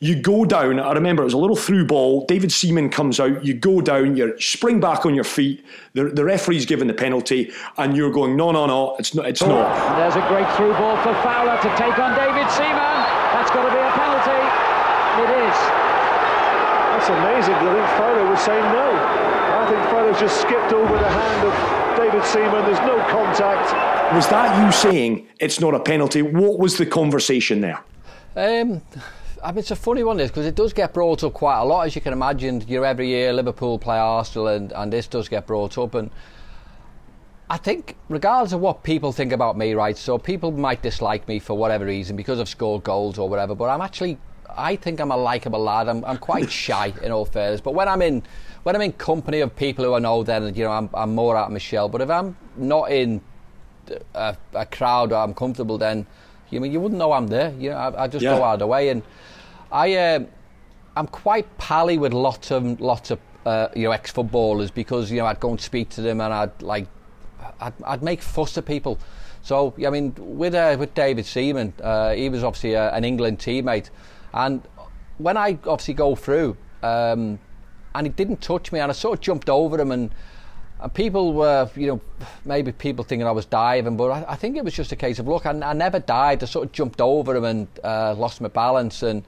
[0.00, 0.80] You go down.
[0.80, 2.26] I remember it was a little through ball.
[2.26, 3.46] David Seaman comes out.
[3.46, 4.16] You go down.
[4.16, 5.64] You spring back on your feet.
[5.94, 9.26] The, the referee's given the penalty, and you're going, no, no, no, it's not.
[9.26, 9.70] It's not.
[9.70, 12.98] And there's a great through ball for Fowler to take on David Seaman.
[13.32, 14.40] That's got to be a penalty.
[15.22, 15.58] It is.
[16.90, 17.54] That's amazing.
[17.54, 18.88] I think Fowler was saying no.
[18.90, 21.83] I think Fowler's just skipped over the hand of
[22.14, 22.64] David Seaman.
[22.64, 24.14] There's no contact.
[24.14, 26.22] Was that you saying it's not a penalty?
[26.22, 27.82] What was the conversation there?
[28.36, 28.82] Um,
[29.42, 31.64] I mean, it's a funny one, this because it does get brought up quite a
[31.64, 32.62] lot, as you can imagine.
[32.68, 35.96] You know, every year Liverpool play Arsenal, and, and this does get brought up.
[35.96, 36.08] And
[37.50, 39.96] I think, regardless of what people think about me, right?
[39.96, 43.56] So people might dislike me for whatever reason because I've scored goals or whatever.
[43.56, 45.88] But I'm actually, I think I'm a likable lad.
[45.88, 47.60] I'm, I'm quite shy, in all fairness.
[47.60, 48.22] But when I'm in,
[48.64, 51.36] when I'm in company of people who I know, then you know I'm, I'm more
[51.36, 51.88] out of my shell.
[51.88, 53.20] But if I'm not in
[54.14, 56.06] a, a crowd or I'm comfortable, then
[56.50, 57.52] you mean you wouldn't know I'm there.
[57.58, 58.36] You know, I, I just Yeah.
[58.36, 59.02] go out of the way, and
[59.70, 60.26] I, um
[60.96, 65.18] I'm quite pally with lots of lots of uh, you know ex footballers because you
[65.18, 66.86] know I'd go and speak to them and I'd like
[67.60, 68.98] I'd, I'd make fuss of people.
[69.42, 73.40] So I mean, with uh, with David Seaman, uh, he was obviously uh, an England
[73.40, 73.90] teammate,
[74.32, 74.62] and
[75.18, 77.38] when I obviously go through, um,
[77.94, 80.10] and he didn't touch me, and I sort of jumped over him, and,
[80.80, 82.00] and people were, you know,
[82.44, 85.18] maybe people thinking I was diving, but I, I think it was just a case
[85.18, 88.40] of look, I, I never dived, I sort of jumped over him and uh, lost
[88.40, 89.22] my balance, and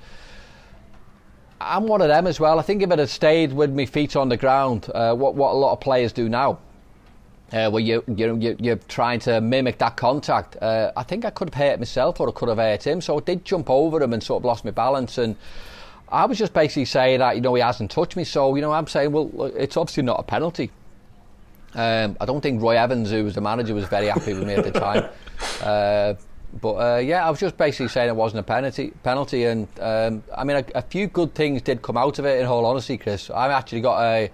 [1.61, 2.59] I'm one of them as well.
[2.59, 5.53] I think if it had stayed with my feet on the ground, uh, what what
[5.53, 6.59] a lot of players do now,
[7.53, 10.57] uh, where you you you you're trying to mimic that contact.
[10.61, 13.01] Uh, I think I could have hurt myself or I could have hurt him.
[13.01, 15.17] So I did jump over him and sort of lost my balance.
[15.17, 15.37] And
[16.09, 18.25] I was just basically saying that you know he hasn't touched me.
[18.25, 20.71] So you know I'm saying well it's obviously not a penalty.
[21.75, 24.55] Um, I don't think Roy Evans, who was the manager, was very happy with me
[24.55, 25.05] at the time.
[25.62, 26.14] Uh,
[26.62, 28.92] but uh, yeah, I was just basically saying it wasn't a penalty.
[29.03, 32.40] Penalty, and um, I mean, a, a few good things did come out of it.
[32.40, 34.31] In all honesty, Chris, I've actually got a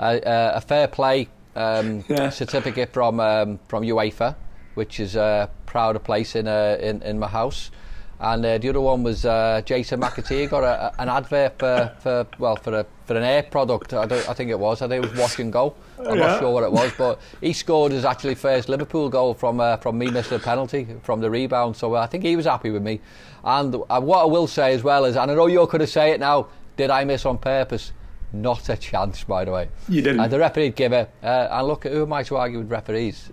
[0.00, 0.20] a,
[0.56, 2.30] a fair play um, Yeah.
[2.30, 4.34] certificate from um, from UEFA,
[4.74, 7.70] which is a prouder place in uh, in, in my house.
[8.18, 12.26] And uh, the other one was uh, Jason McAteer got a, an advert for, for
[12.38, 13.92] well for a for an air product.
[13.92, 14.80] I, I think it was.
[14.82, 15.74] I think it was Wash and Go.
[15.98, 16.26] I'm Yeah.
[16.26, 19.76] not sure what it was, but he scored his actually first Liverpool goal from uh,
[19.76, 21.76] from me missing a penalty from the rebound.
[21.76, 23.00] So uh, I think he was happy with me.
[23.44, 26.10] And what I will say as well is, and I know you're going to say
[26.12, 26.48] it now.
[26.76, 27.92] Did I miss on purpose?
[28.32, 29.68] Not a chance, by the way.
[29.88, 30.20] You didn't.
[30.20, 31.10] And the referee give it.
[31.22, 33.30] Uh, and look, who am I to argue with referees?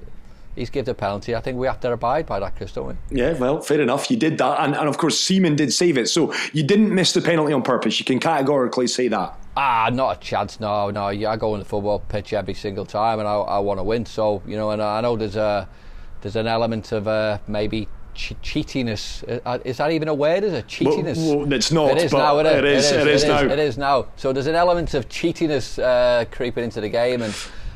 [0.56, 1.36] He's given a penalty.
[1.36, 2.94] I think we have to abide by that, Chris, don't we?
[3.20, 4.12] Yeah, well, fair enough.
[4.12, 6.08] You did that, and, and of course, Seaman did save it.
[6.10, 8.00] So you didn't miss the penalty on purpose.
[8.00, 9.36] You can categorically say that.
[9.58, 10.60] Ah, not a chance.
[10.60, 11.10] No, no.
[11.10, 13.84] Yeah, I go on the football pitch every single time, and I, I want to
[13.84, 14.06] win.
[14.06, 15.68] So you know, and I know there's a
[16.22, 19.24] there's an element of uh, maybe che- cheatiness.
[19.46, 20.44] Uh, Is that even a word?
[20.44, 21.18] Is it cheatiness?
[21.36, 22.38] well, it's not, It is but now.
[22.40, 23.42] it is, it is now.
[23.44, 24.08] It is now.
[24.16, 27.36] So there's an element of cheatiness uh, creeping into the game, and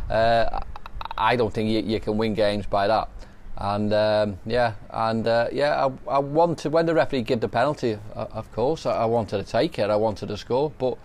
[0.09, 0.59] uh,
[1.17, 3.09] I don't think you, you can win games by that.
[3.59, 7.97] And um, yeah, and uh, yeah, I, I wanted when the referee gave the penalty.
[8.15, 9.89] Of course, I, I wanted to take it.
[9.89, 10.97] I wanted to score, but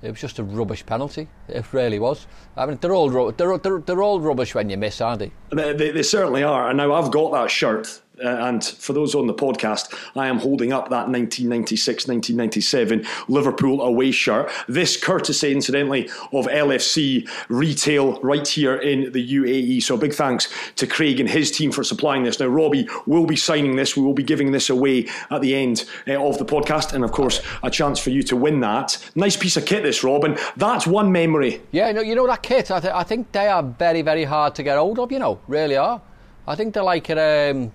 [0.00, 1.28] it was just a rubbish penalty.
[1.48, 2.26] It really was.
[2.56, 5.32] I mean, they're all they're, they're, they're all rubbish when you miss, aren't they?
[5.50, 6.68] They, they, they certainly are.
[6.68, 8.00] And now I've got that shirt.
[8.22, 13.82] Uh, and for those on the podcast, I am holding up that 1996 1997 Liverpool
[13.82, 14.50] away shirt.
[14.68, 19.82] This, courtesy, incidentally, of LFC retail right here in the UAE.
[19.82, 22.40] So, big thanks to Craig and his team for supplying this.
[22.40, 23.96] Now, Robbie will be signing this.
[23.96, 26.92] We will be giving this away at the end uh, of the podcast.
[26.92, 28.98] And, of course, a chance for you to win that.
[29.14, 30.24] Nice piece of kit, this, Rob.
[30.24, 32.70] And that's one memory Yeah, no, you know that kit.
[32.70, 35.12] I, th- I think they are very, very hard to get hold of.
[35.12, 36.00] You know, really are.
[36.46, 37.72] I think they're like um,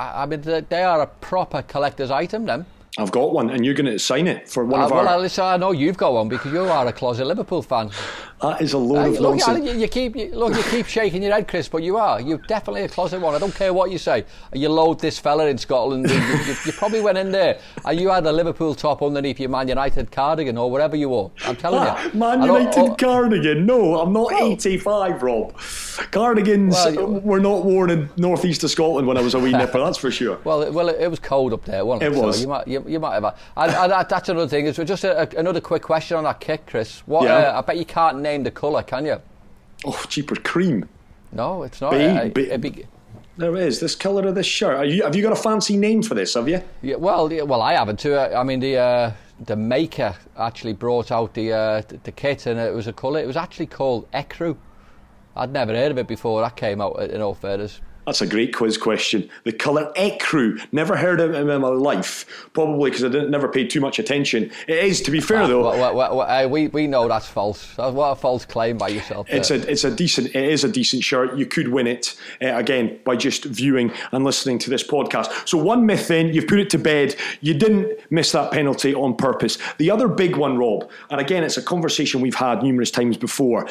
[0.00, 2.46] I, mean, they are a proper collector's item.
[2.46, 2.66] Them.
[2.98, 5.18] I've got one, and you're going to sign it for one Uh, of well, our.
[5.20, 7.90] listen, I know you've got one because you are a closet Liverpool fan.
[8.42, 9.64] That is a load Hey, of look, nonsense.
[9.66, 12.20] you, you keep you, look, you keep shaking your head, Chris, but you are.
[12.20, 13.34] You're definitely a closet one.
[13.34, 14.24] I don't care what you say.
[14.54, 16.08] You load this fella in Scotland.
[16.10, 19.50] you, you, you probably went in there and you had a Liverpool top underneath your
[19.50, 21.30] Man United cardigan or whatever you wore.
[21.44, 22.18] I'm telling you.
[22.18, 23.66] Man United oh, cardigan.
[23.66, 25.56] No, I'm not Well- 85, Rob.
[26.10, 29.78] Cardigans Well, were not worn in northeast of Scotland when I was a wee nipper,
[29.78, 30.38] that's for sure.
[30.44, 32.16] Well, it, well, it, it was cold up there, wasn't it?
[32.16, 32.36] It was.
[32.36, 33.24] So you might, you, you might have.
[33.24, 34.66] And, and that, that's another thing.
[34.66, 37.00] Is just a, a, another quick question on that kit, Chris.
[37.06, 37.24] What?
[37.24, 37.36] Yeah.
[37.36, 39.20] Uh, I bet you can't name the colour, can you?
[39.84, 40.88] Oh, cheaper cream.
[41.32, 41.92] No, it's not.
[41.92, 42.86] Be- Uh, be- it'd be-
[43.36, 44.76] There is this colour of this shirt.
[44.76, 46.34] Are you, have you got a fancy name for this?
[46.34, 46.62] Have you?
[46.82, 48.16] Yeah, well, yeah, well, I haven't too.
[48.16, 49.12] I mean, the uh,
[49.46, 53.20] the maker actually brought out the uh, the, the kit, and it was a colour.
[53.20, 54.56] It was actually called Ecru.
[55.36, 56.42] I'd never heard of it before.
[56.42, 57.80] That came out in all fairness.
[58.06, 59.28] That's a great quiz question.
[59.44, 60.60] The colour ecru.
[60.72, 62.48] Never heard of him in my life.
[62.54, 64.50] Probably because I didn't never paid too much attention.
[64.66, 65.62] It is, to be fair though.
[65.62, 67.76] Well, well, well, uh, we we know that's false.
[67.76, 69.28] What a false claim by yourself.
[69.30, 71.36] It's a it's a decent it is a decent shirt.
[71.36, 75.48] You could win it uh, again by just viewing and listening to this podcast.
[75.48, 77.14] So one myth then you've put it to bed.
[77.42, 79.58] You didn't miss that penalty on purpose.
[79.78, 83.68] The other big one, Rob, and again it's a conversation we've had numerous times before.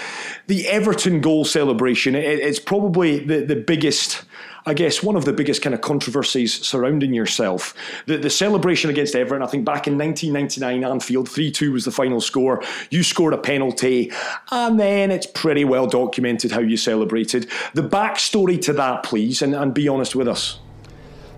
[0.48, 2.16] The Everton goal celebration.
[2.16, 4.24] It, it's probably the the biggest.
[4.66, 7.74] I guess one of the biggest kind of controversies surrounding yourself.
[8.06, 11.92] The, the celebration against Everton, I think back in 1999, Anfield, 3 2 was the
[11.92, 12.62] final score.
[12.90, 14.12] You scored a penalty,
[14.52, 17.50] and then it's pretty well documented how you celebrated.
[17.74, 20.60] The backstory to that, please, and, and be honest with us.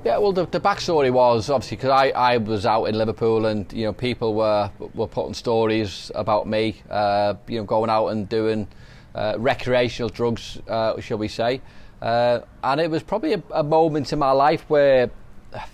[0.03, 3.71] Yeah, well, the, the backstory was obviously because I, I was out in Liverpool and
[3.71, 8.27] you know people were were putting stories about me, uh, you know, going out and
[8.27, 8.67] doing
[9.13, 11.61] uh, recreational drugs, uh, shall we say?
[12.01, 15.11] Uh, and it was probably a, a, moment in my life where,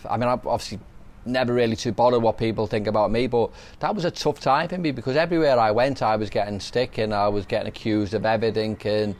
[0.09, 0.79] I mean, I'm obviously
[1.25, 3.49] never really too bothered what people think about me, but
[3.79, 6.97] that was a tough time for me because everywhere I went, I was getting stick
[6.97, 9.15] and I was getting accused of everything and.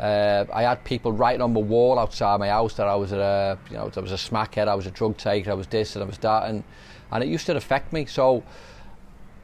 [0.00, 3.56] Uh, I had people writing on the wall outside my house that I was a,
[3.70, 6.02] you know, I was a smackhead, I was a drug taker, I was this and
[6.02, 6.64] I was that, and,
[7.12, 8.06] and it used to affect me.
[8.06, 8.42] So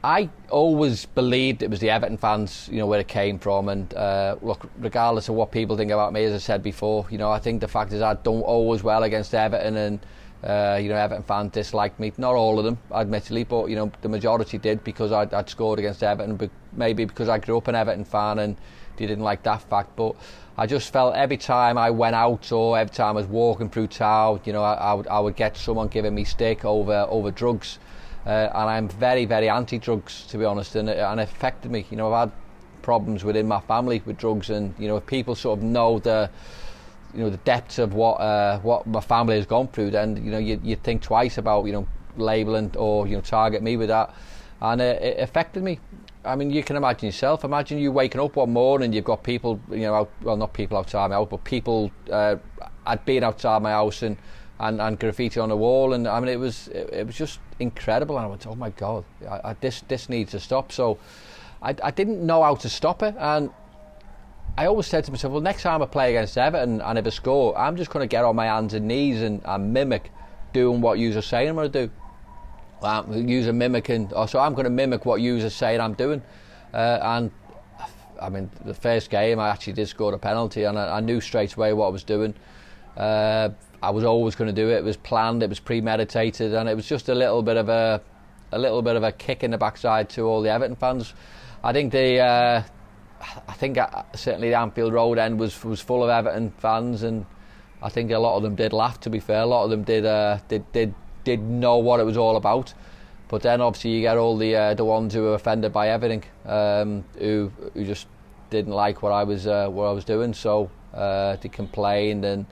[0.05, 3.69] I always believed it was the Everton fans, you know, where it came from.
[3.69, 7.19] And uh, look, regardless of what people think about me, as I said before, you
[7.19, 10.01] know, I think the fact is I don't always well against Everton, and
[10.45, 12.13] uh, you know, Everton fans disliked me.
[12.17, 15.81] Not all of them, admittedly, but you know, the majority did because I'd, I'd scored
[15.81, 16.37] against Everton.
[16.37, 18.57] But maybe because I grew up an Everton fan and
[18.99, 19.97] they didn't like that fact.
[19.97, 20.15] But
[20.57, 23.89] I just felt every time I went out or every time I was walking through
[23.89, 27.33] town, you know, I, I would I would get someone giving me stick over over
[27.33, 27.81] drugs,
[28.29, 31.87] uh, and I'm very very anti-drugs to be honest, and it, and it affected me.
[31.91, 32.39] You know, I've had
[32.83, 36.31] problems within my family with drugs, and you know, if people sort of know the
[37.14, 40.31] you know the depths of what uh, what my family has gone through, then you
[40.31, 43.89] know you you think twice about you know labeling or you know target me with
[43.89, 44.14] that,
[44.61, 45.81] and it, it affected me.
[46.24, 47.45] I mean, you can imagine yourself.
[47.45, 50.76] Imagine you waking up one morning you've got people, you know, out, well, not people
[50.76, 52.37] outside my house, but people uh,
[52.87, 54.18] had been outside my house and,
[54.61, 55.93] and, and graffiti on the wall.
[55.93, 58.17] And I mean, it was it, it was just incredible.
[58.17, 60.73] And I went, oh my God, I, I, this, this needs to stop.
[60.73, 60.99] So
[61.63, 63.15] I, I didn't know how to stop it.
[63.19, 63.51] And
[64.57, 67.11] I always said to myself, well, next time I play against Everton and if I
[67.11, 70.11] score, I'm just going to get on my hands and knees and, and mimic
[70.53, 71.93] doing what you are saying I'm going to do
[72.83, 76.23] um, user mimicking, or so I'm going to mimic what users saying I'm doing.
[76.73, 77.31] Uh, and
[78.21, 81.21] I mean, the first game I actually did score a penalty, and I, I knew
[81.21, 82.35] straight away what I was doing.
[82.97, 83.51] Uh,
[83.83, 84.79] I was always going to do it.
[84.79, 88.01] It was planned, it was premeditated, and it was just a little bit of a,
[88.51, 91.14] a little bit of a kick in the backside to all the Everton fans.
[91.62, 92.62] I think the, uh,
[93.49, 97.24] I think uh, certainly the Anfield Road end was was full of Everton fans, and
[97.81, 98.99] I think a lot of them did laugh.
[99.01, 102.05] To be fair, a lot of them did uh, did did did know what it
[102.05, 102.74] was all about.
[103.29, 106.24] But then obviously you get all the uh, the ones who were offended by everything,
[106.47, 108.09] um, who who just
[108.51, 112.47] didn't like what I was uh, what I was doing, so uh, they complained and.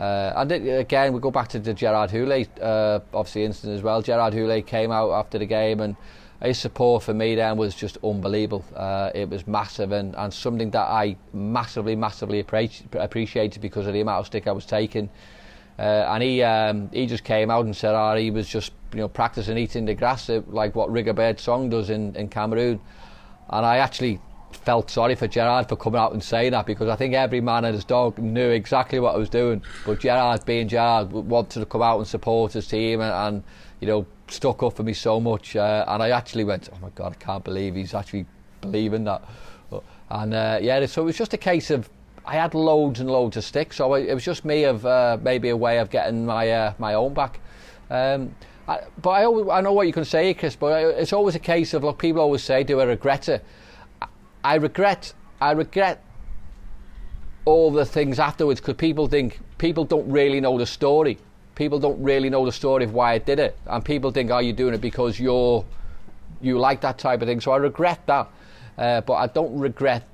[0.00, 3.82] Uh, and it, again, we go back to the Gerard Houllier, uh, obviously incident as
[3.82, 4.00] well.
[4.00, 5.94] Gerard Houllier came out after the game, and
[6.42, 8.64] his support for me then was just unbelievable.
[8.74, 14.00] Uh, it was massive, and, and something that I massively, massively appreciated because of the
[14.00, 15.10] amount of stick I was taking.
[15.78, 18.72] Uh, and he um, he just came out and said, "Ah, oh, he was just
[18.94, 22.80] you know practicing eating the grass uh, like what Rigobert Song does in, in Cameroon."
[23.50, 24.18] And I actually
[24.52, 27.64] felt sorry for Gerard for coming out and saying that because I think every man
[27.64, 29.62] and his dog knew exactly what I was doing.
[29.86, 33.44] But Gerard, being Gerard, wanted to come out and support his team and, and
[33.80, 35.56] you know stuck up for me so much.
[35.56, 38.26] Uh, and I actually went, "Oh my God, I can't believe he's actually
[38.60, 39.22] believing that."
[40.10, 41.88] And uh, yeah, so it was just a case of
[42.26, 45.48] I had loads and loads of sticks, so it was just me of uh, maybe
[45.48, 47.40] a way of getting my uh, my own back.
[47.90, 48.34] Um,
[48.68, 50.54] I, but I, always, I know what you can say, Chris.
[50.54, 51.98] But it's always a case of look.
[51.98, 53.44] People always say, "Do I regret it?"
[54.44, 55.12] I regret.
[55.40, 56.02] I regret
[57.44, 61.18] all the things afterwards because people think people don't really know the story.
[61.54, 64.38] People don't really know the story of why I did it, and people think, "Oh,
[64.38, 65.64] you're doing it because you're
[66.40, 68.28] you like that type of thing." So I regret that,
[68.78, 70.04] uh, but I don't regret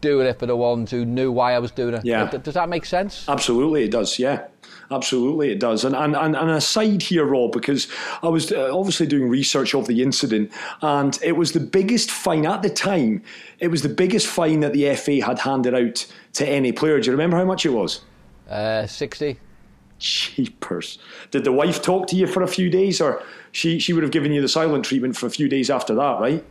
[0.00, 2.04] doing it for the ones who knew why I was doing it.
[2.04, 2.26] Yeah.
[2.26, 3.24] Does that make sense?
[3.26, 4.18] Absolutely, it does.
[4.18, 4.48] Yeah.
[4.94, 5.84] Absolutely, it does.
[5.84, 7.88] And and, and, and aside here, Rob, because
[8.22, 12.46] I was uh, obviously doing research of the incident, and it was the biggest fine
[12.46, 13.22] at the time.
[13.58, 17.00] It was the biggest fine that the FA had handed out to any player.
[17.00, 18.02] Do you remember how much it was?
[18.48, 19.38] Uh, Sixty.
[19.98, 20.98] Cheapers.
[21.30, 23.22] Did the wife talk to you for a few days, or
[23.52, 26.20] she she would have given you the silent treatment for a few days after that,
[26.20, 26.44] right?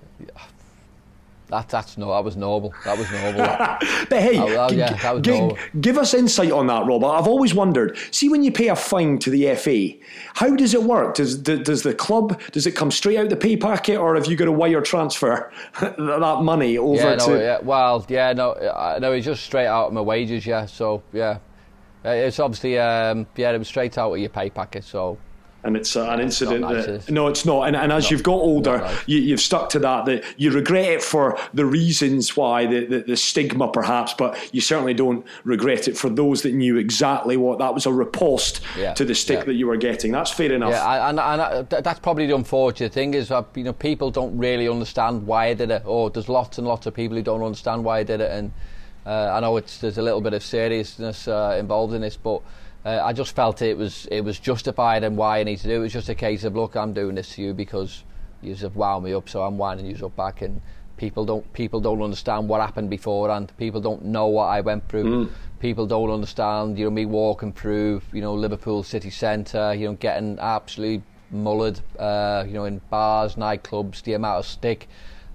[1.53, 2.73] Yeah that that's no, that was noble.
[2.85, 3.39] That was noble.
[3.39, 3.81] That.
[4.09, 5.57] But hey, yeah, that was g- normal.
[5.81, 7.03] give us insight on that, Rob.
[7.03, 7.97] I've always wondered.
[8.11, 9.89] See, when you pay a fine to the FA,
[10.35, 11.15] how does it work?
[11.15, 14.25] Does d- does the club does it come straight out the pay packet, or have
[14.27, 15.51] you got to wire transfer
[15.81, 17.37] that money over yeah, no, to?
[17.39, 20.45] yeah, well, yeah, no, uh, no, it's just straight out of my wages.
[20.45, 21.37] Yeah, so yeah,
[22.05, 24.83] Uh, it's obviously um, yeah, it was straight out of your pay packet.
[24.83, 25.17] So
[25.63, 27.67] and it's uh, an incident nice, that no, it's not.
[27.67, 29.07] And, and as you've got older, nice.
[29.07, 30.05] you, you've stuck to that.
[30.05, 34.61] That you regret it for the reasons why, the, the the stigma perhaps, but you
[34.61, 38.93] certainly don't regret it for those that knew exactly what that was a riposte Yeah,
[38.93, 39.45] to the stick yeah.
[39.45, 40.11] that you were getting.
[40.11, 40.71] That's fair enough.
[40.71, 44.37] Yeah, I- and, and that's probably the unfortunate thing is that you know people don't
[44.37, 47.41] really understand why I did it, or there's lots and lots of people who don't
[47.41, 48.51] understand why I did it, and
[49.05, 52.41] uh, I know it's there's a little bit of seriousness uh, involved in this, but
[52.85, 55.73] uh, I just felt it was it was justified and why I need to do
[55.73, 55.77] it.
[55.77, 58.03] It was just a case of look, I'm doing this to you because
[58.41, 60.61] you have wound me up, so I'm winding you up back, and
[60.97, 64.87] people don't people don't understand what happened before, and People don't know what I went
[64.89, 65.31] through.
[65.59, 69.93] People don't understand, you know, me walking through, you know, Liverpool city centre, you know,
[69.93, 71.03] getting absolutely
[71.33, 74.89] mullered, uh, you know, in bars, nightclubs, the amount of stick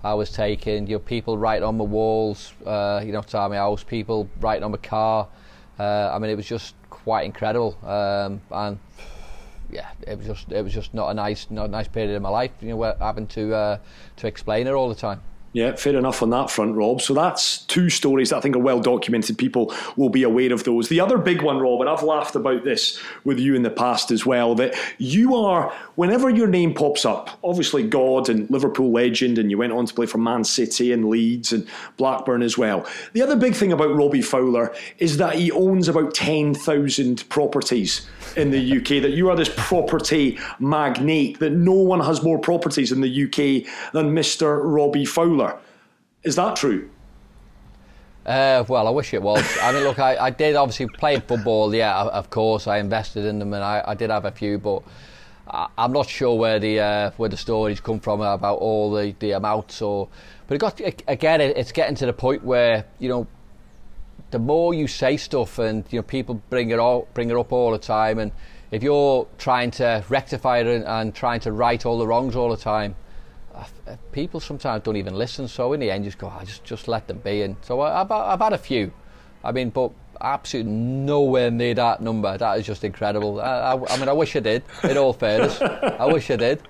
[0.04, 3.56] I was taking, you know, people writing on my walls, uh, you know, outside my
[3.56, 5.28] house, people writing on my car.
[5.78, 6.74] Uh, I mean, it was just
[7.08, 8.78] quite incredible, um, and
[9.70, 12.20] yeah, it was just it was just not a nice not a nice period in
[12.20, 13.78] my life, you know, having to uh,
[14.16, 15.22] to explain it all the time.
[15.54, 17.00] Yeah, fair enough on that front, Rob.
[17.00, 19.38] So that's two stories that I think are well documented.
[19.38, 20.88] People will be aware of those.
[20.90, 24.10] The other big one, Rob, and I've laughed about this with you in the past
[24.10, 29.38] as well, that you are, whenever your name pops up, obviously God and Liverpool legend,
[29.38, 32.86] and you went on to play for Man City and Leeds and Blackburn as well.
[33.14, 38.50] The other big thing about Robbie Fowler is that he owns about 10,000 properties in
[38.50, 43.00] the UK, that you are this property magnate, that no one has more properties in
[43.00, 44.60] the UK than Mr.
[44.62, 45.58] Robbie Fowler.
[46.24, 46.90] Is that true?
[48.28, 49.42] Uh, well, I wish it was.
[49.62, 51.74] I mean, look, I, I did obviously play football.
[51.74, 54.82] Yeah, of- course, I invested in them, and I, I did have a few, but
[55.48, 59.14] I, I'm not sure where the uh, where the stories come from about all the,
[59.18, 59.80] the amounts.
[59.80, 60.08] Or,
[60.46, 63.26] but it got again, it's getting to the point where you know,
[64.30, 67.52] the more you say stuff, and you know, people bring it all bring it up
[67.52, 68.32] all the time, and
[68.70, 72.50] if you're trying to rectify it and, and trying to right all the wrongs all
[72.50, 72.94] the time,
[73.54, 73.64] uh,
[74.12, 75.48] people sometimes don't even listen.
[75.48, 77.42] So in the end, you just go, I just just let them be.
[77.42, 78.92] And so I, I've, I've had a few.
[79.42, 82.36] I mean, but absolutely nowhere near that number.
[82.36, 83.40] That is just incredible.
[83.40, 84.64] I, I, I mean, I wish I did.
[84.84, 86.62] In all fairness, I wish I did.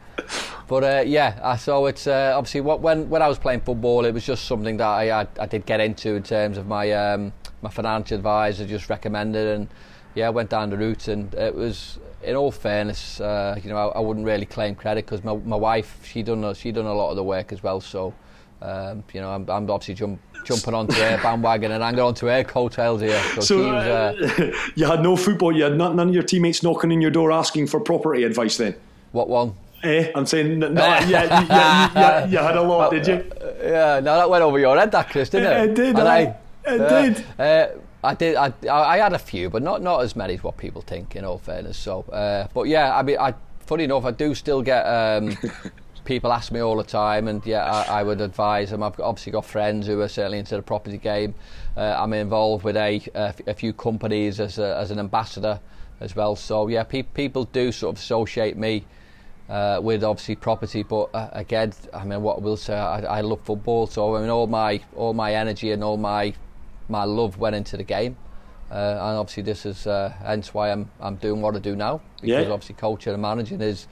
[0.66, 4.04] But uh, yeah, uh, so it's uh, obviously what, when when I was playing football,
[4.04, 6.92] it was just something that I I, I did get into in terms of my
[6.92, 7.32] um,
[7.62, 9.68] my financial advisor just recommended, and
[10.14, 11.98] yeah, I went down the route, and it was.
[12.20, 15.54] In all fairness, uh, you know, I, I wouldn't really claim credit because my, my
[15.54, 17.80] wife, she done she done a lot of the work as well.
[17.80, 18.12] So,
[18.60, 22.42] um, you know, I'm, I'm obviously jump, jumping onto her bandwagon and hanging onto her
[22.42, 23.22] coattails here.
[23.36, 25.56] So, So was, uh, uh, you had no football.
[25.56, 28.56] You had none, none of your teammates knocking on your door asking for property advice.
[28.56, 28.74] Then,
[29.12, 29.54] what one?
[29.84, 30.10] eh?
[30.16, 33.24] I'm saying, no, yeah, yeah, yeah, you had a lot, did you?
[33.62, 35.70] Yeah, no, that went over your head, that Chris, didn't it?
[35.70, 36.36] It did, And aye.
[36.68, 36.80] It
[37.38, 37.42] uh.
[37.42, 37.68] Uh,
[38.04, 38.36] I did.
[38.36, 41.16] I, I had a few, but not not as many as what people think.
[41.16, 42.02] In all fairness, so.
[42.02, 43.34] Uh, but yeah, I mean, I
[43.66, 45.36] funny enough, I do still get um,
[46.04, 48.82] people ask me all the time, and yeah, I, I would advise them.
[48.82, 51.34] I've obviously got friends who are certainly into the property game.
[51.76, 55.60] Uh, I'm involved with a, a, a few companies as a, as an ambassador
[56.00, 56.34] as well.
[56.36, 58.84] So yeah, pe- people do sort of associate me
[59.48, 60.82] uh, with obviously property.
[60.82, 63.86] But uh, again, I mean, what I will say, I, I love football.
[63.86, 66.32] So I mean, all my all my energy and all my
[66.88, 68.16] my love went into the game.
[68.70, 72.00] Uh, and obviously, this is uh, hence why I'm I'm doing what I do now
[72.20, 72.52] because Yeah.
[72.52, 73.86] obviously coaching and managing is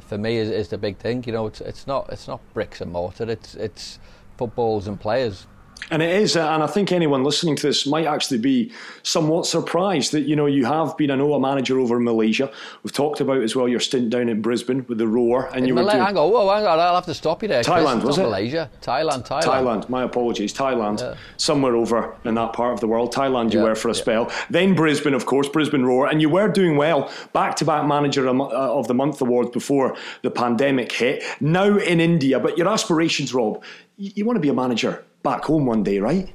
[0.00, 1.22] for me is, is the big thing.
[1.26, 3.30] You know, it's it's not it's not bricks and mortar.
[3.30, 3.98] It's it's
[4.36, 5.46] footballs and players.
[5.90, 8.70] And it is, and I think anyone listening to this might actually be
[9.02, 12.50] somewhat surprised that you know you have been, I know, a manager over in Malaysia.
[12.82, 15.74] We've talked about as well your stint down in Brisbane with the Roar, and you
[15.74, 17.62] were doing hang on, whoa, hang on, I'll have to stop you there.
[17.62, 18.22] Thailand, was it?
[18.22, 19.42] Malaysia, Thailand, Thailand.
[19.42, 19.88] Thailand.
[19.88, 21.00] My apologies, Thailand.
[21.00, 21.14] Yeah.
[21.36, 23.12] Somewhere over in that part of the world.
[23.12, 24.00] Thailand, you Yeah, were for a yeah.
[24.00, 24.32] spell.
[24.48, 27.10] Then Brisbane, of course, Brisbane Roar, and you were doing well.
[27.32, 31.24] Back to back manager of uh, the month awards before the pandemic hit.
[31.40, 33.62] Now in India, but your aspirations, Rob,
[33.96, 36.32] you want to be a manager back home one day, right?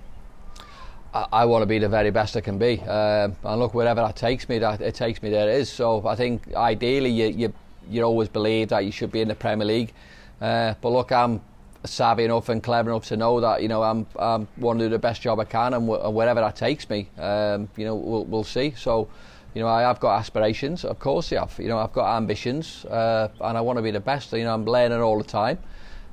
[1.32, 4.18] I, want to be the very best I can be, um, and look wherever that
[4.18, 5.72] takes me, that it takes me there it is.
[5.72, 7.54] So I think ideally you you
[7.90, 9.94] you always believe that you should be in the Premier League,
[10.42, 11.42] uh, but look, I'm
[11.86, 14.90] savvy enough and clever enough to know that you know I'm I'm want to do
[14.90, 18.44] the best job I can, and wherever that takes me, um, you know we'll, we'll
[18.44, 18.74] see.
[18.78, 19.08] So.
[19.54, 21.58] You know, I have got aspirations, of course I have.
[21.58, 24.34] You know, I've got ambitions, uh, and I want to be the best.
[24.34, 25.60] You know, I'm learning all the time,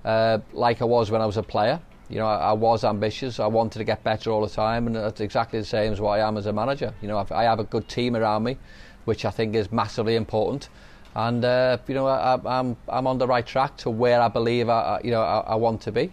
[0.05, 1.81] uh, like I was when I was a player.
[2.13, 3.41] You know, I, I, was ambitious.
[3.41, 6.21] I wanted to get better all the time, and that's exactly the same as what
[6.21, 6.93] I am as a manager.
[7.01, 8.59] You know, I've, I have a good team around me,
[9.07, 10.69] which I think is massively important.
[11.15, 14.29] And uh, you know, I, am I'm, I'm on the right track to where I
[14.29, 16.13] believe I, you know I, I want to be.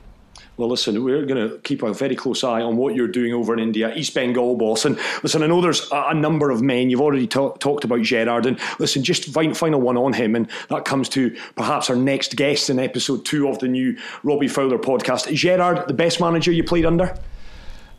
[0.57, 3.53] Well, listen, we're going to keep a very close eye on what you're doing over
[3.53, 4.83] in India, East Bengal boss.
[4.83, 6.89] And listen, I know there's a, number of men.
[6.89, 8.45] You've already talk, talked about Gerard.
[8.45, 10.35] And listen, just final one on him.
[10.35, 14.49] And that comes to perhaps our next guest in episode two of the new Robbie
[14.49, 15.33] Fowler podcast.
[15.33, 17.17] Gerard, the best manager you played under?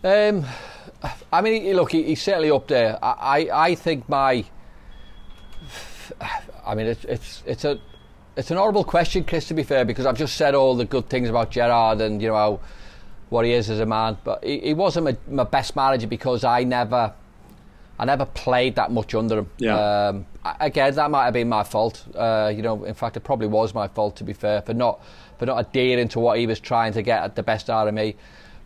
[0.04, 0.44] Um,
[1.32, 3.02] I mean, look, he's certainly up there.
[3.02, 3.14] I,
[3.50, 4.44] I, I think my.
[6.66, 7.80] I mean, it's, it's, it's a
[8.40, 9.46] it's an horrible question, Chris.
[9.48, 12.28] To be fair, because I've just said all the good things about Gerard and you
[12.28, 12.60] know how,
[13.28, 14.16] what he is as a man.
[14.24, 17.12] But he, he wasn't my, my, best manager because I never,
[17.98, 19.50] I never played that much under him.
[19.58, 20.08] Yeah.
[20.08, 20.26] Um,
[20.58, 22.02] again, that might have been my fault.
[22.14, 24.16] Uh, you know, in fact, it probably was my fault.
[24.16, 25.04] To be fair, for not
[25.38, 27.94] for not adhering to what he was trying to get at the best out of
[27.94, 28.16] me.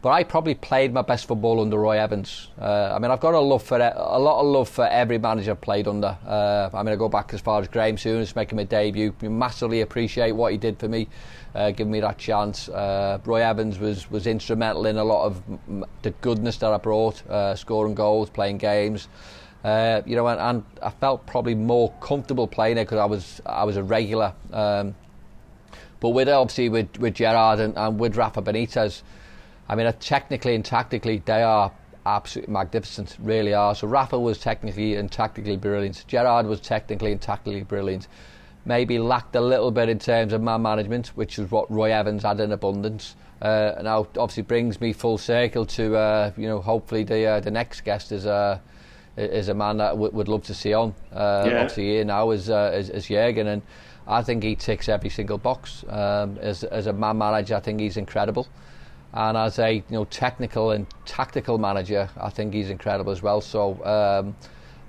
[0.05, 2.51] But I probably played my best football under Roy Evans.
[2.61, 5.53] Uh, I mean, I've got a love for a lot of love for every manager
[5.53, 6.19] I've played under.
[6.27, 9.15] Uh, I mean, I go back as far as Graham Souness making my debut.
[9.23, 11.09] I massively appreciate what he did for me,
[11.55, 12.69] uh, giving me that chance.
[12.69, 15.43] Uh, Roy Evans was was instrumental in a lot of
[16.03, 19.09] the goodness that I brought, uh, scoring goals, playing games.
[19.65, 23.41] Uh, you know, and, and, I felt probably more comfortable playing it because I was
[23.47, 24.35] I was a regular.
[24.53, 24.97] Um,
[26.01, 29.03] but with obviously with with Gerard and, and with Rafa Benitez.
[29.69, 31.73] I mean, technically and tactically, they are
[32.07, 33.75] absolutely magnificent, really are.
[33.75, 36.05] So Rafa was technically and tactically brilliant.
[36.07, 38.09] Gerard was technically and tactically brilliant.
[38.67, 42.23] Maybe lacked a little bit in terms of man management, which is what Roy Evans
[42.23, 43.17] had in abundance.
[43.43, 47.51] Uh, now, obviously, brings me full circle to uh, you know hopefully the uh, the
[47.51, 48.61] next guest is a
[49.19, 50.95] uh, is a man that w- would love to see on.
[51.13, 51.57] Uh, yeah.
[51.57, 53.63] Obviously, here now is, uh, is is Jurgen, and
[54.07, 55.85] I think he ticks every single box.
[55.89, 58.47] Um, as as a man manager, I think he's incredible
[59.15, 63.41] and as a you know technical and tactical manager, I think he's incredible as well.
[63.41, 64.37] So um,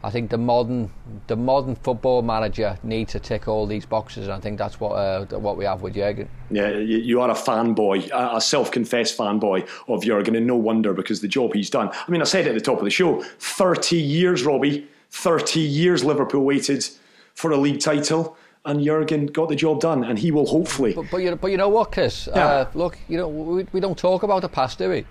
[0.04, 0.92] I think the modern
[1.28, 4.94] the modern football manager needs to tick all these boxes, and I think that's what
[4.94, 6.28] uh, what we have with Jurgen.
[6.50, 11.28] Yeah, you are a fanboy, a self-confessed fanboy of Jurgen, and no wonder because the
[11.28, 11.90] job he's done.
[11.94, 16.04] I mean, I said at the top of the show, thirty years, Robbie, thirty years
[16.04, 16.88] Liverpool waited
[17.36, 20.94] for a league title and Jurgen got the job done, and he will hopefully.
[20.94, 22.28] But, but, you, but you know what, Chris?
[22.28, 22.46] Yeah.
[22.46, 25.06] Uh, look, you know we, we don't talk about the past, do we?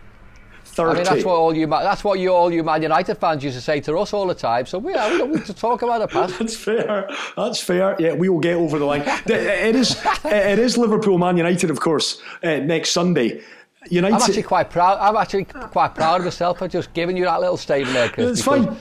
[0.65, 0.91] 30.
[0.91, 3.57] I mean, that's what all you that's what you all you Man United fans used
[3.57, 4.67] to say to us all the time.
[4.67, 6.39] So we, we don't need to talk about the past.
[6.39, 7.09] that's fair.
[7.37, 7.97] That's fair.
[7.99, 9.03] Yeah, we will get over the line.
[9.27, 13.43] it is it is Liverpool Man United, of course, uh, next Sunday.
[13.91, 14.15] United.
[14.15, 14.99] I'm actually quite proud.
[14.99, 18.31] I'm actually quite proud of myself for just giving you that little statement there, Chris.
[18.31, 18.77] It's fine.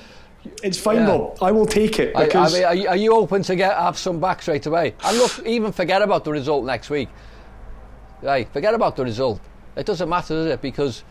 [0.63, 1.05] It's fine yeah.
[1.05, 1.35] though.
[1.41, 2.15] I will take it.
[2.15, 2.55] Because...
[2.55, 4.95] I, I mean, are, you, are, you, open to get have some back straight away?
[5.03, 7.09] And look, even forget about the result next week.
[8.21, 9.41] Right, forget about the result.
[9.75, 10.61] It doesn't matter, does it?
[10.61, 11.03] Because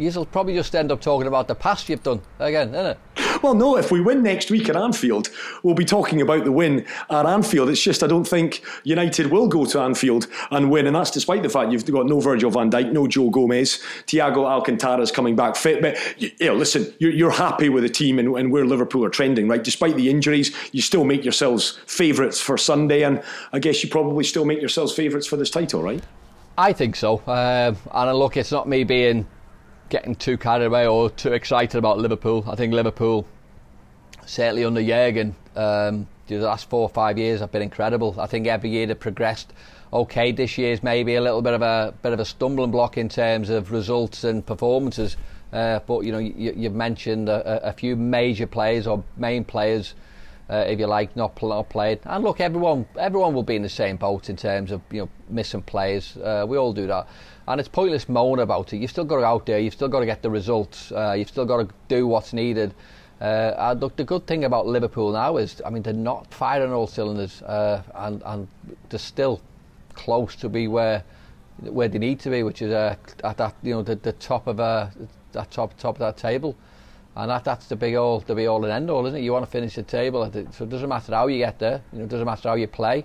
[0.00, 2.98] you'll probably just end up talking about the past you've done again, isn't it?
[3.42, 5.28] Well, no, if we win next week at Anfield,
[5.62, 7.70] we'll be talking about the win at Anfield.
[7.70, 11.42] It's just I don't think United will go to Anfield and win, and that's despite
[11.42, 15.56] the fact you've got no Virgil van Dijk, no Joe Gomez, Thiago Alcantara's coming back
[15.56, 15.80] fit.
[15.80, 19.10] But, you know, listen, you're, you're happy with the team and, and where Liverpool are
[19.10, 19.62] trending, right?
[19.62, 23.22] Despite the injuries, you still make yourselves favourites for Sunday, and
[23.52, 26.02] I guess you probably still make yourselves favourites for this title, right?
[26.58, 27.18] I think so.
[27.26, 29.26] Uh, and look, it's not me being
[29.90, 32.44] getting too carried away or too excited about Liverpool.
[32.48, 33.26] I think Liverpool,
[34.24, 38.14] certainly under Jurgen, um, the last four or five years have been incredible.
[38.18, 39.52] I think every year they've progressed.
[39.92, 43.08] Okay, this year's maybe a little bit of a bit of a stumbling block in
[43.08, 45.16] terms of results and performances.
[45.52, 49.94] Uh, but you know, you, have mentioned a, a, few major players or main players,
[50.48, 51.98] uh, if you like, not, not played.
[52.04, 55.08] And look, everyone everyone will be in the same boat in terms of you know
[55.28, 56.16] missing players.
[56.16, 57.08] Uh, we all do that
[57.50, 58.76] And it's pointless moaning about it.
[58.76, 59.58] You've still got to go out there.
[59.58, 60.92] You've still got to get the results.
[60.92, 62.72] Uh, you've still got to do what's needed.
[63.20, 66.72] Uh, and look, the good thing about Liverpool now is, I mean, they're not firing
[66.72, 68.46] all cylinders, uh, and and
[68.88, 69.42] they're still
[69.94, 71.02] close to be where
[71.58, 72.94] where they need to be, which is uh,
[73.24, 74.86] at that you know the, the top of uh,
[75.32, 76.54] that top top of that table.
[77.16, 79.24] And that, that's the big all, the be all and end all, isn't it?
[79.24, 81.98] You want to finish the table, so it doesn't matter how you get there, you
[81.98, 83.04] know, it doesn't matter how you play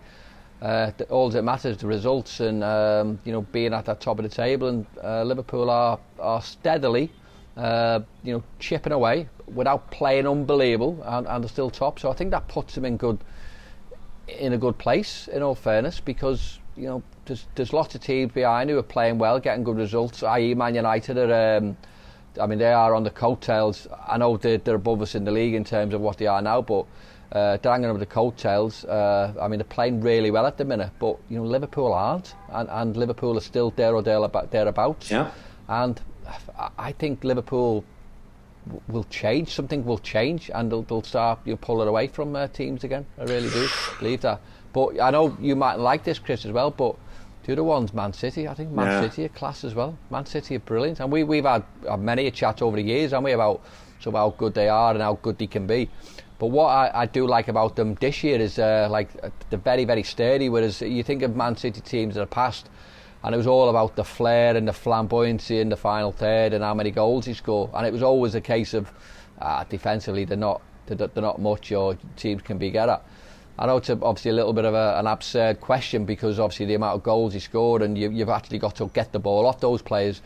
[0.62, 4.24] uh, all that matters the results and um, you know being at that top of
[4.24, 7.12] the table and uh, Liverpool are are steadily
[7.58, 12.14] uh, you know chipping away without playing unbelievable and, and they're still top so I
[12.14, 13.20] think that puts them in good
[14.28, 18.32] in a good place in all fairness because you know there's there's lots of teams
[18.32, 20.54] behind who are playing well getting good results i.e.
[20.54, 21.78] Man United are um,
[22.42, 25.32] I mean they are on the coattails I know they're, they're above us in the
[25.32, 26.86] league in terms of what they are now but
[27.36, 28.86] uh, they're over the coattails.
[28.86, 32.34] Uh, I mean, they're playing really well at the minute, but you know Liverpool aren't,
[32.50, 35.12] and, and Liverpool are still there or there about thereabouts.
[35.12, 35.32] Yeah.
[35.68, 36.00] and
[36.78, 37.84] I- think Liverpool
[38.66, 39.50] w- will change.
[39.54, 43.06] Something will change, and they'll, they'll start you know, pulling away from uh, teams again.
[43.20, 43.68] I really do
[44.00, 44.40] believe that.
[44.74, 46.72] But I know you might like this, Chris, as well.
[46.72, 46.96] But
[47.44, 48.48] the other one's Man City.
[48.48, 49.02] I think Man Yeah.
[49.10, 49.98] City are class as well.
[50.10, 51.64] Man City are brilliant, and we we've had
[52.00, 53.62] many a chat over the years, haven't we, about
[54.00, 55.90] so how good they are and how good they can be.
[56.46, 59.58] But what I, I do like about them this year is uh, like uh, they're
[59.58, 60.48] very very sturdy.
[60.48, 62.70] Whereas you think of Man City teams in the past,
[63.24, 66.64] and it was all about the flair and the flamboyancy in the final third and
[66.64, 67.72] how many goals he score.
[67.74, 68.94] And it was always a case of
[69.42, 73.04] uh, defensively they're not they're, they're not much or teams can be get at.
[73.58, 76.76] I know it's obviously a little bit of a, an absurd question because obviously the
[76.76, 79.60] amount of goals he scored and you, you've actually got to get the ball off
[79.62, 80.22] those players.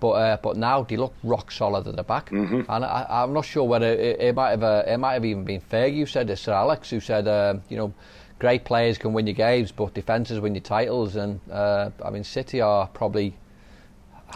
[0.00, 3.44] But uh, but now they look rock solid at the back, and I, I'm not
[3.44, 6.28] sure whether it, it might have uh, it might have even been Fergie who said
[6.28, 7.92] this, Sir Alex, who said um, you know
[8.38, 12.22] great players can win your games, but defences win your titles, and uh, I mean
[12.24, 13.36] City are probably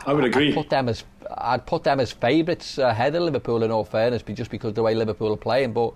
[0.07, 0.49] I would agree.
[0.49, 1.05] I'd put them as
[1.39, 4.75] I'd put them as favourites ahead of Liverpool in all fairness, be- just because of
[4.75, 5.73] the way Liverpool are playing.
[5.73, 5.95] But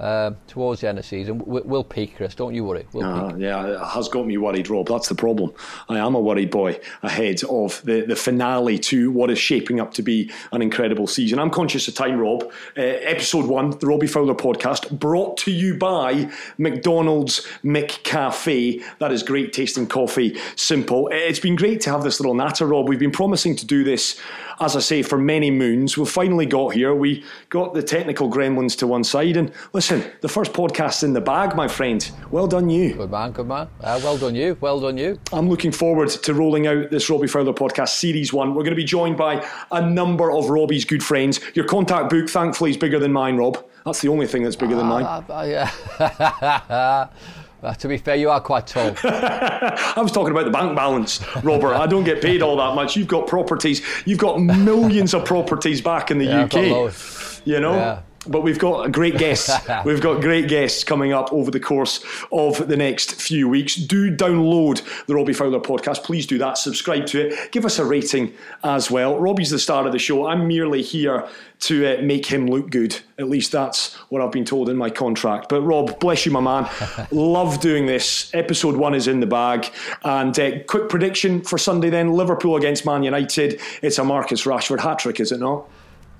[0.00, 2.34] uh, towards the end of the season, we, we'll peak, Chris.
[2.34, 2.86] Don't you worry.
[2.92, 3.40] We'll peak.
[3.40, 4.86] yeah, it has got me worried, Rob.
[4.88, 5.52] That's the problem.
[5.88, 9.92] I am a worried boy ahead of the, the finale to what is shaping up
[9.94, 11.38] to be an incredible season.
[11.38, 12.44] I'm conscious of time, Rob.
[12.76, 18.82] Uh, episode one, the Robbie Fowler podcast, brought to you by McDonald's McCafe.
[18.98, 21.08] That is great tasting coffee, simple.
[21.12, 22.88] It's been great to have this little natter, Rob.
[22.88, 24.20] We've been promising to do this,
[24.60, 25.96] as I say, for many moons.
[25.96, 26.94] We've finally got here.
[26.94, 29.36] We got the technical gremlins to one side.
[29.36, 32.10] And listen, the first podcast in the bag, my friend.
[32.30, 32.94] Well done, you.
[32.94, 33.68] Good man, good man.
[33.80, 34.56] Uh, well done, you.
[34.60, 35.18] Well done, you.
[35.32, 38.50] I'm looking forward to rolling out this Robbie Fowler podcast, Series 1.
[38.50, 41.40] We're going to be joined by a number of Robbie's good friends.
[41.54, 43.64] Your contact book, thankfully, is bigger than mine, Rob.
[43.84, 45.04] That's the only thing that's bigger than mine.
[45.04, 47.08] Uh, uh, yeah.
[47.60, 48.94] Uh, to be fair, you are quite tall.
[49.02, 51.74] I was talking about the bank balance, Robert.
[51.74, 52.96] I don't get paid all that much.
[52.96, 53.82] You've got properties.
[54.04, 57.42] You've got millions of properties back in the Yeah, UK.
[57.44, 57.74] You know?
[57.74, 58.02] Yeah.
[58.28, 59.50] But we've got great guests.
[59.84, 63.74] we've got great guests coming up over the course of the next few weeks.
[63.74, 66.04] Do download the Robbie Fowler podcast.
[66.04, 66.58] Please do that.
[66.58, 67.52] Subscribe to it.
[67.52, 69.18] Give us a rating as well.
[69.18, 70.26] Robbie's the star of the show.
[70.26, 71.28] I'm merely here
[71.60, 72.98] to uh, make him look good.
[73.18, 75.48] At least that's what I've been told in my contract.
[75.48, 76.68] But Rob, bless you, my man.
[77.10, 78.32] Love doing this.
[78.34, 79.66] Episode one is in the bag.
[80.04, 83.60] And uh, quick prediction for Sunday then Liverpool against Man United.
[83.82, 85.68] It's a Marcus Rashford hat trick, is it not?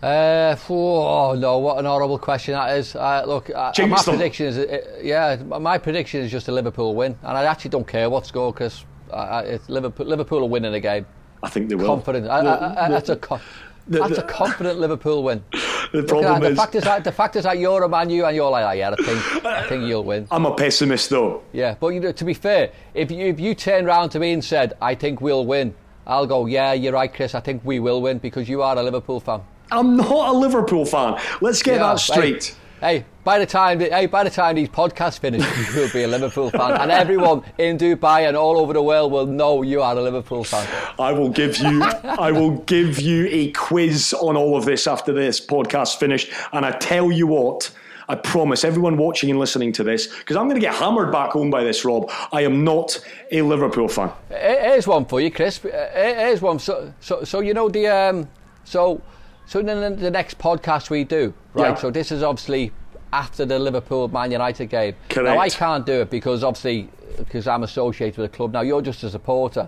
[0.03, 1.59] Uh, oh no!
[1.59, 2.95] What an horrible question that is.
[2.95, 4.15] Uh, look, uh, my them.
[4.15, 7.87] prediction is, uh, yeah, my prediction is just a Liverpool win, and I actually don't
[7.87, 10.07] care what score because uh, Liverpool.
[10.07, 11.05] Liverpool are winning the game.
[11.43, 11.87] I think they will.
[11.87, 12.29] Confident.
[12.29, 13.41] I, I, I, that's a co-
[13.89, 15.43] the- that's the- a confident Liverpool win.
[15.91, 18.27] The problem that, the fact is that the fact is that you're a man, you
[18.27, 20.29] and you're like, oh, yeah, I think I think you'll win.
[20.31, 21.43] I'm a pessimist though.
[21.55, 24.35] Yeah, but you know, to be fair, if you if you turn round to me
[24.35, 25.75] and said, I think we'll win,
[26.07, 27.35] I'll go, yeah, you're right, Chris.
[27.35, 29.41] I think we will win because you are a Liverpool fan.
[29.71, 31.21] I'm not a Liverpool fan.
[31.41, 32.57] Let's get Yeah, that straight.
[32.81, 35.43] Hey, hey, by the time hey, by the time these podcasts finish,
[35.75, 39.13] you will be a Liverpool fan, and everyone in Dubai and all over the world
[39.13, 40.67] will know you are a Liverpool fan.
[40.99, 45.13] I will give you I will give you a quiz on all of this after
[45.13, 46.33] this podcast finished.
[46.53, 47.71] And I tell you what,
[48.09, 51.33] I promise everyone watching and listening to this, because I'm going to get hammered back
[51.33, 52.11] home by this, Rob.
[52.33, 52.99] I am not
[53.31, 54.11] a Liverpool fan.
[54.31, 55.59] Here's one for you, Chris.
[55.59, 56.59] Here's one.
[56.59, 58.29] So, so, so you know the um,
[58.65, 59.03] so,
[59.49, 61.71] so then the, the next podcast we do, right?
[61.71, 61.75] Yeah.
[61.75, 62.71] So this is obviously
[63.15, 64.95] after the Liverpool Man United game.
[65.09, 65.35] Correct.
[65.35, 68.53] Now I can't do it because obviously because I'm associated with the club.
[68.53, 69.67] Now you're just a supporter.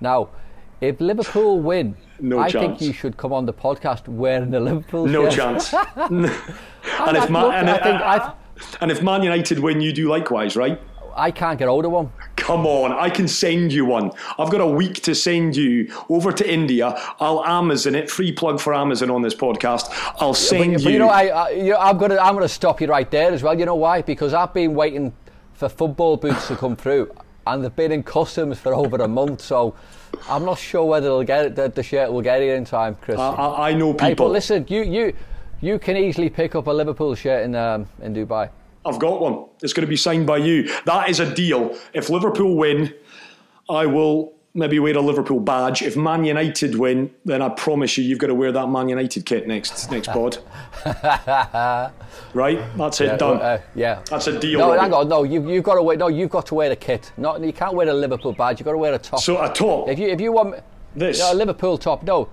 [0.00, 0.30] Now,
[0.80, 2.80] if Liverpool win, No I chance.
[2.80, 5.62] think you should come on the podcast wearing a Liverpool No shirt.
[5.62, 5.72] chance.
[5.96, 6.26] and,
[7.16, 8.32] if Man, and,
[8.80, 10.80] and if Man United win, you do likewise, right?
[11.16, 12.12] I can't get hold of one.
[12.36, 14.10] Come on, I can send you one.
[14.38, 16.94] I've got a week to send you over to India.
[17.20, 18.10] I'll Amazon it.
[18.10, 19.90] Free plug for Amazon on this podcast.
[20.18, 20.86] I'll send but, you.
[20.86, 23.32] but you know, I, I you know, I'm gonna I'm gonna stop you right there
[23.32, 23.58] as well.
[23.58, 24.02] You know why?
[24.02, 25.14] Because I've been waiting
[25.54, 27.14] for football boots to come through,
[27.46, 29.40] and they've been in customs for over a month.
[29.40, 29.76] So
[30.28, 31.54] I'm not sure whether they'll get it.
[31.54, 33.18] The, the shirt will get here in time, Chris.
[33.18, 34.06] I, I, I know people.
[34.08, 35.16] hey, but listen, you you
[35.60, 38.50] you can easily pick up a Liverpool shirt in um, in Dubai.
[38.84, 39.46] I've got one.
[39.62, 40.68] It's going to be signed by you.
[40.86, 41.76] That is a deal.
[41.92, 42.92] If Liverpool win,
[43.70, 45.82] I will maybe wear a Liverpool badge.
[45.82, 49.24] If Man United win, then I promise you, you've got to wear that Man United
[49.24, 50.38] kit next next pod.
[52.34, 52.60] right?
[52.76, 53.18] That's it.
[53.18, 53.40] done.
[53.40, 54.02] Uh, yeah.
[54.10, 54.58] That's a deal.
[54.58, 54.80] No, Robbie.
[54.80, 55.08] hang on.
[55.08, 55.96] No, you you've got to wear.
[55.96, 57.12] No, you've got to wear a kit.
[57.16, 58.60] Not you can't wear a Liverpool badge.
[58.60, 59.20] You've got to wear a top.
[59.20, 59.88] So a top.
[59.88, 60.56] If you if you want
[60.96, 61.20] This.
[61.20, 62.28] no, a Liverpool top, no,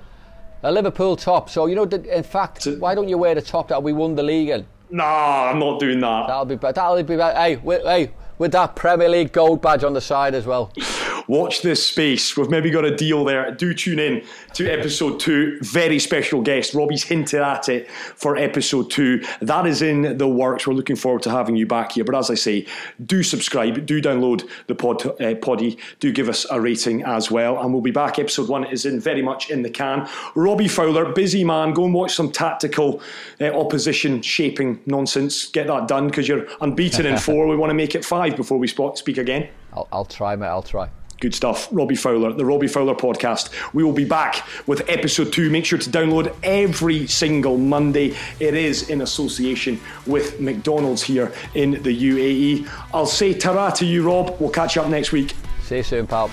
[0.64, 1.50] a Liverpool top.
[1.50, 4.16] So you know, in fact, So- why don't you wear the top that we won
[4.16, 4.66] the league in?
[4.92, 6.28] Nah, I'm not doing that.
[6.28, 6.74] That'll be better.
[6.74, 7.38] That'll be better.
[7.38, 10.72] Hey, with, hey, with that Premier League gold badge on the side as well.
[11.30, 12.36] watch this space.
[12.36, 13.52] We've maybe got a deal there.
[13.52, 14.24] Do tune in
[14.56, 15.60] to episode two.
[15.62, 16.74] Very special guest.
[16.74, 19.24] Robbie's hinted at it for episode two.
[19.40, 20.68] That is in the works.
[20.68, 22.04] We're looking forward to having you back here.
[22.04, 22.66] But as I say,
[23.06, 27.62] do subscribe, do download the pod, uh, poddy, do give us a rating as well.
[27.62, 28.18] And we'll be back.
[28.18, 30.10] Episode one is in very much in the can.
[30.34, 31.74] Robbie Fowler, busy man.
[31.74, 33.02] Go and watch some tactical
[33.40, 35.48] uh, opposition shaping nonsense.
[35.48, 37.48] Get that done because you're unbeaten in four.
[37.48, 39.48] We want to make it five before we speak again.
[39.74, 40.48] I'll, I'll try, mate.
[40.48, 40.90] I'll try.
[41.20, 41.68] Good stuff.
[41.72, 43.50] Robbie Fowler, the Robbie Fowler podcast.
[43.74, 45.50] We will be back with episode two.
[45.50, 48.16] Make sure to download every single Monday.
[48.40, 52.70] It is in association with McDonald's here in the UAE.
[52.94, 54.38] I'll say ta to you, Rob.
[54.40, 55.36] We'll catch you up next week.
[55.64, 56.30] See you soon, pal.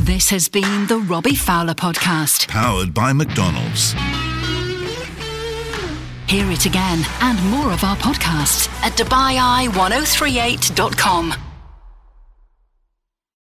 [0.00, 2.48] This has been the Robbie Fowler podcast.
[2.48, 3.94] Powered by McDonald's.
[6.30, 11.49] Hear it again and more of our podcasts at DubaiEye1038.com.